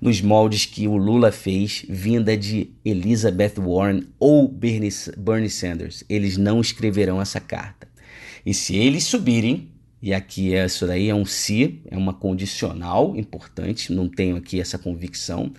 nos 0.01 0.19
moldes 0.19 0.65
que 0.65 0.87
o 0.87 0.97
Lula 0.97 1.31
fez, 1.31 1.85
vinda 1.87 2.35
de 2.35 2.71
Elizabeth 2.83 3.53
Warren 3.59 4.07
ou 4.17 4.47
Bernie, 4.47 4.89
Sanders. 5.47 6.03
Eles 6.09 6.37
não 6.37 6.59
escreverão 6.59 7.21
essa 7.21 7.39
carta. 7.39 7.87
E 8.43 8.51
se 8.51 8.75
eles 8.75 9.03
subirem, 9.03 9.69
e 10.01 10.11
aqui 10.11 10.55
é, 10.55 10.65
isso 10.65 10.87
daí 10.87 11.07
é 11.07 11.13
um 11.13 11.25
se, 11.25 11.83
é 11.85 11.95
uma 11.95 12.15
condicional 12.15 13.15
importante, 13.15 13.93
não 13.93 14.09
tenho 14.09 14.37
aqui 14.37 14.59
essa 14.59 14.79
convicção. 14.79 15.53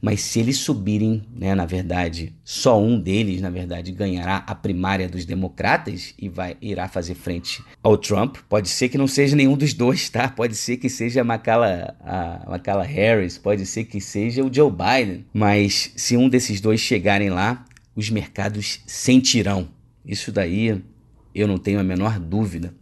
Mas 0.00 0.20
se 0.20 0.38
eles 0.38 0.58
subirem, 0.58 1.22
né, 1.34 1.54
na 1.54 1.66
verdade, 1.66 2.32
só 2.44 2.80
um 2.80 2.98
deles, 2.98 3.40
na 3.40 3.50
verdade, 3.50 3.90
ganhará 3.90 4.44
a 4.46 4.54
primária 4.54 5.08
dos 5.08 5.24
democratas 5.24 6.14
e 6.18 6.28
vai 6.28 6.56
irá 6.62 6.88
fazer 6.88 7.14
frente 7.14 7.62
ao 7.82 7.98
Trump. 7.98 8.36
Pode 8.48 8.68
ser 8.68 8.88
que 8.88 8.96
não 8.98 9.08
seja 9.08 9.34
nenhum 9.34 9.56
dos 9.56 9.74
dois, 9.74 10.08
tá? 10.08 10.28
Pode 10.28 10.54
ser 10.54 10.76
que 10.76 10.88
seja 10.88 11.22
a 11.22 11.24
Macala, 11.24 11.96
a 12.00 12.46
Macala 12.48 12.84
Harris, 12.84 13.36
pode 13.36 13.66
ser 13.66 13.84
que 13.84 14.00
seja 14.00 14.44
o 14.44 14.52
Joe 14.52 14.70
Biden. 14.70 15.24
Mas 15.32 15.92
se 15.96 16.16
um 16.16 16.28
desses 16.28 16.60
dois 16.60 16.80
chegarem 16.80 17.30
lá, 17.30 17.64
os 17.96 18.08
mercados 18.08 18.80
sentirão. 18.86 19.68
Isso 20.06 20.30
daí 20.30 20.80
eu 21.34 21.48
não 21.48 21.58
tenho 21.58 21.80
a 21.80 21.84
menor 21.84 22.18
dúvida. 22.20 22.72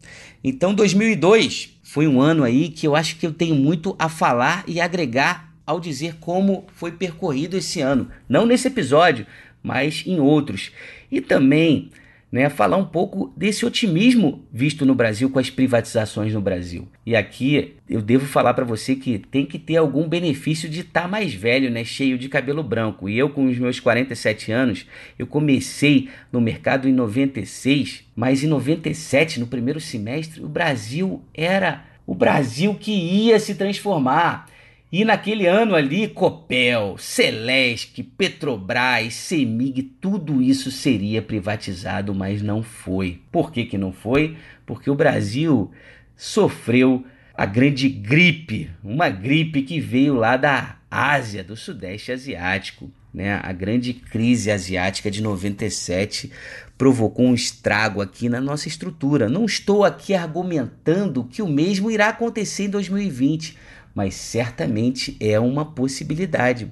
Então 0.44 0.74
2002 0.74 1.78
foi 1.82 2.06
um 2.06 2.20
ano 2.20 2.44
aí 2.44 2.68
que 2.68 2.86
eu 2.86 2.94
acho 2.94 3.16
que 3.16 3.26
eu 3.26 3.32
tenho 3.32 3.54
muito 3.54 3.96
a 3.98 4.08
falar 4.08 4.64
e 4.66 4.80
agregar 4.80 5.45
ao 5.66 5.80
dizer 5.80 6.16
como 6.20 6.64
foi 6.72 6.92
percorrido 6.92 7.56
esse 7.56 7.80
ano, 7.80 8.08
não 8.28 8.46
nesse 8.46 8.68
episódio, 8.68 9.26
mas 9.62 10.04
em 10.06 10.20
outros. 10.20 10.70
E 11.10 11.20
também 11.20 11.90
né, 12.30 12.48
falar 12.48 12.76
um 12.76 12.84
pouco 12.84 13.32
desse 13.36 13.64
otimismo 13.64 14.44
visto 14.52 14.84
no 14.84 14.94
Brasil 14.94 15.30
com 15.30 15.38
as 15.38 15.48
privatizações 15.48 16.32
no 16.34 16.40
Brasil. 16.40 16.88
E 17.04 17.14
aqui 17.14 17.76
eu 17.88 18.02
devo 18.02 18.26
falar 18.26 18.52
para 18.52 18.64
você 18.64 18.96
que 18.96 19.18
tem 19.18 19.46
que 19.46 19.58
ter 19.58 19.76
algum 19.76 20.08
benefício 20.08 20.68
de 20.68 20.80
estar 20.80 21.02
tá 21.02 21.08
mais 21.08 21.32
velho, 21.32 21.70
né, 21.70 21.84
cheio 21.84 22.18
de 22.18 22.28
cabelo 22.28 22.62
branco. 22.62 23.08
E 23.08 23.16
eu 23.16 23.30
com 23.30 23.46
os 23.46 23.58
meus 23.58 23.80
47 23.80 24.52
anos, 24.52 24.86
eu 25.18 25.26
comecei 25.26 26.08
no 26.32 26.40
mercado 26.40 26.88
em 26.88 26.92
96, 26.92 28.04
mas 28.14 28.42
em 28.42 28.48
97, 28.48 29.40
no 29.40 29.46
primeiro 29.46 29.80
semestre, 29.80 30.42
o 30.42 30.48
Brasil 30.48 31.22
era 31.32 31.84
o 32.06 32.14
Brasil 32.14 32.74
que 32.74 32.92
ia 32.92 33.38
se 33.38 33.54
transformar. 33.54 34.46
E 34.90 35.04
naquele 35.04 35.46
ano 35.46 35.74
ali, 35.74 36.06
Copel, 36.06 36.96
Celesc, 36.96 38.02
Petrobras, 38.16 39.14
Semig, 39.14 39.82
tudo 40.00 40.40
isso 40.40 40.70
seria 40.70 41.20
privatizado, 41.20 42.14
mas 42.14 42.40
não 42.40 42.62
foi. 42.62 43.20
Por 43.32 43.50
que, 43.50 43.64
que 43.64 43.76
não 43.76 43.92
foi? 43.92 44.36
Porque 44.64 44.88
o 44.88 44.94
Brasil 44.94 45.72
sofreu 46.16 47.04
a 47.34 47.44
grande 47.44 47.88
gripe, 47.88 48.70
uma 48.82 49.08
gripe 49.08 49.62
que 49.62 49.80
veio 49.80 50.14
lá 50.14 50.36
da 50.36 50.76
Ásia, 50.88 51.42
do 51.42 51.56
Sudeste 51.56 52.12
Asiático. 52.12 52.90
Né? 53.12 53.40
A 53.42 53.52
grande 53.52 53.92
crise 53.92 54.50
asiática 54.50 55.10
de 55.10 55.22
97 55.22 56.30
provocou 56.78 57.26
um 57.26 57.34
estrago 57.34 58.00
aqui 58.00 58.28
na 58.28 58.40
nossa 58.40 58.68
estrutura. 58.68 59.28
Não 59.28 59.44
estou 59.44 59.84
aqui 59.84 60.14
argumentando 60.14 61.24
que 61.24 61.42
o 61.42 61.48
mesmo 61.48 61.90
irá 61.90 62.08
acontecer 62.08 62.64
em 62.64 62.70
2020 62.70 63.56
mas 63.96 64.14
certamente 64.14 65.16
é 65.18 65.40
uma 65.40 65.64
possibilidade. 65.64 66.70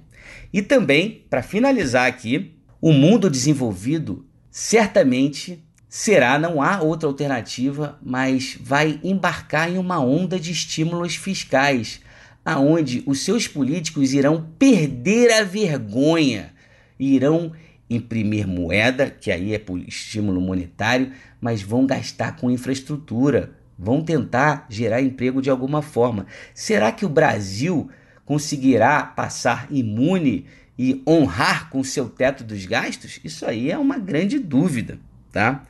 E 0.52 0.60
também, 0.60 1.24
para 1.30 1.42
finalizar 1.42 2.06
aqui, 2.06 2.54
o 2.82 2.92
mundo 2.92 3.30
desenvolvido 3.30 4.26
certamente 4.50 5.64
será, 5.88 6.38
não 6.38 6.60
há 6.60 6.82
outra 6.82 7.08
alternativa, 7.08 7.98
mas 8.02 8.58
vai 8.60 9.00
embarcar 9.02 9.70
em 9.70 9.78
uma 9.78 9.98
onda 9.98 10.38
de 10.38 10.52
estímulos 10.52 11.16
fiscais, 11.16 12.02
aonde 12.44 13.02
os 13.06 13.24
seus 13.24 13.48
políticos 13.48 14.12
irão 14.12 14.50
perder 14.58 15.32
a 15.32 15.44
vergonha, 15.44 16.52
irão 17.00 17.52
imprimir 17.88 18.46
moeda, 18.46 19.08
que 19.08 19.30
aí 19.30 19.54
é 19.54 19.58
por 19.58 19.78
estímulo 19.80 20.42
monetário, 20.42 21.10
mas 21.40 21.62
vão 21.62 21.86
gastar 21.86 22.36
com 22.36 22.50
infraestrutura, 22.50 23.56
vão 23.78 24.02
tentar 24.02 24.66
gerar 24.68 25.02
emprego 25.02 25.42
de 25.42 25.50
alguma 25.50 25.82
forma. 25.82 26.26
Será 26.54 26.92
que 26.92 27.04
o 27.04 27.08
Brasil 27.08 27.90
conseguirá 28.24 29.02
passar 29.02 29.66
imune 29.70 30.46
e 30.78 31.02
honrar 31.06 31.70
com 31.70 31.84
seu 31.84 32.08
teto 32.08 32.44
dos 32.44 32.64
gastos? 32.66 33.20
Isso 33.24 33.46
aí 33.46 33.70
é 33.70 33.78
uma 33.78 33.98
grande 33.98 34.38
dúvida, 34.38 34.98
tá? 35.32 35.62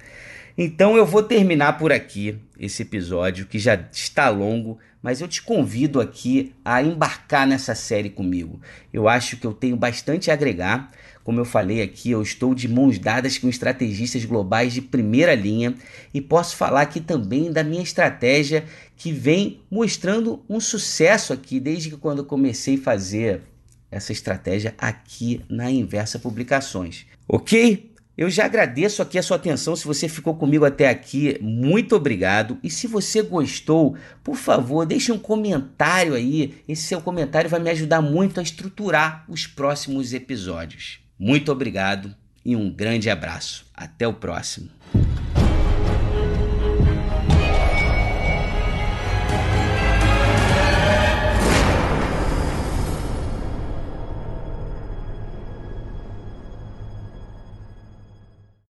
Então 0.56 0.96
eu 0.96 1.04
vou 1.04 1.22
terminar 1.22 1.78
por 1.78 1.92
aqui 1.92 2.38
esse 2.58 2.82
episódio 2.82 3.46
que 3.46 3.58
já 3.58 3.74
está 3.92 4.28
longo, 4.28 4.78
mas 5.02 5.20
eu 5.20 5.26
te 5.26 5.42
convido 5.42 6.00
aqui 6.00 6.54
a 6.64 6.80
embarcar 6.82 7.46
nessa 7.46 7.74
série 7.74 8.08
comigo. 8.08 8.60
Eu 8.92 9.08
acho 9.08 9.36
que 9.36 9.46
eu 9.46 9.52
tenho 9.52 9.76
bastante 9.76 10.30
a 10.30 10.34
agregar. 10.34 10.90
Como 11.24 11.40
eu 11.40 11.44
falei 11.46 11.80
aqui, 11.80 12.10
eu 12.10 12.20
estou 12.20 12.54
de 12.54 12.68
mãos 12.68 12.98
dadas 12.98 13.38
com 13.38 13.48
estrategistas 13.48 14.26
globais 14.26 14.74
de 14.74 14.82
primeira 14.82 15.34
linha 15.34 15.74
e 16.12 16.20
posso 16.20 16.54
falar 16.54 16.82
aqui 16.82 17.00
também 17.00 17.50
da 17.50 17.64
minha 17.64 17.82
estratégia 17.82 18.66
que 18.94 19.10
vem 19.10 19.60
mostrando 19.70 20.44
um 20.48 20.60
sucesso 20.60 21.32
aqui 21.32 21.58
desde 21.58 21.88
que 21.88 21.96
quando 21.96 22.24
comecei 22.24 22.76
a 22.76 22.82
fazer 22.82 23.40
essa 23.90 24.12
estratégia 24.12 24.74
aqui 24.76 25.40
na 25.48 25.70
Inversa 25.70 26.18
Publicações. 26.18 27.06
OK? 27.26 27.94
Eu 28.16 28.28
já 28.28 28.44
agradeço 28.44 29.00
aqui 29.00 29.18
a 29.18 29.22
sua 29.22 29.38
atenção. 29.38 29.74
Se 29.74 29.86
você 29.86 30.08
ficou 30.08 30.36
comigo 30.36 30.64
até 30.64 30.88
aqui, 30.88 31.38
muito 31.40 31.96
obrigado. 31.96 32.58
E 32.62 32.70
se 32.70 32.86
você 32.86 33.22
gostou, 33.22 33.96
por 34.22 34.36
favor, 34.36 34.84
deixe 34.84 35.10
um 35.10 35.18
comentário 35.18 36.14
aí. 36.14 36.54
Esse 36.68 36.82
seu 36.82 37.00
comentário 37.00 37.50
vai 37.50 37.58
me 37.58 37.70
ajudar 37.70 38.00
muito 38.00 38.38
a 38.38 38.42
estruturar 38.42 39.24
os 39.28 39.46
próximos 39.46 40.12
episódios. 40.12 41.03
Muito 41.18 41.52
obrigado 41.52 42.14
e 42.44 42.54
um 42.56 42.70
grande 42.70 43.08
abraço. 43.08 43.66
Até 43.74 44.06
o 44.06 44.12
próximo. 44.12 44.70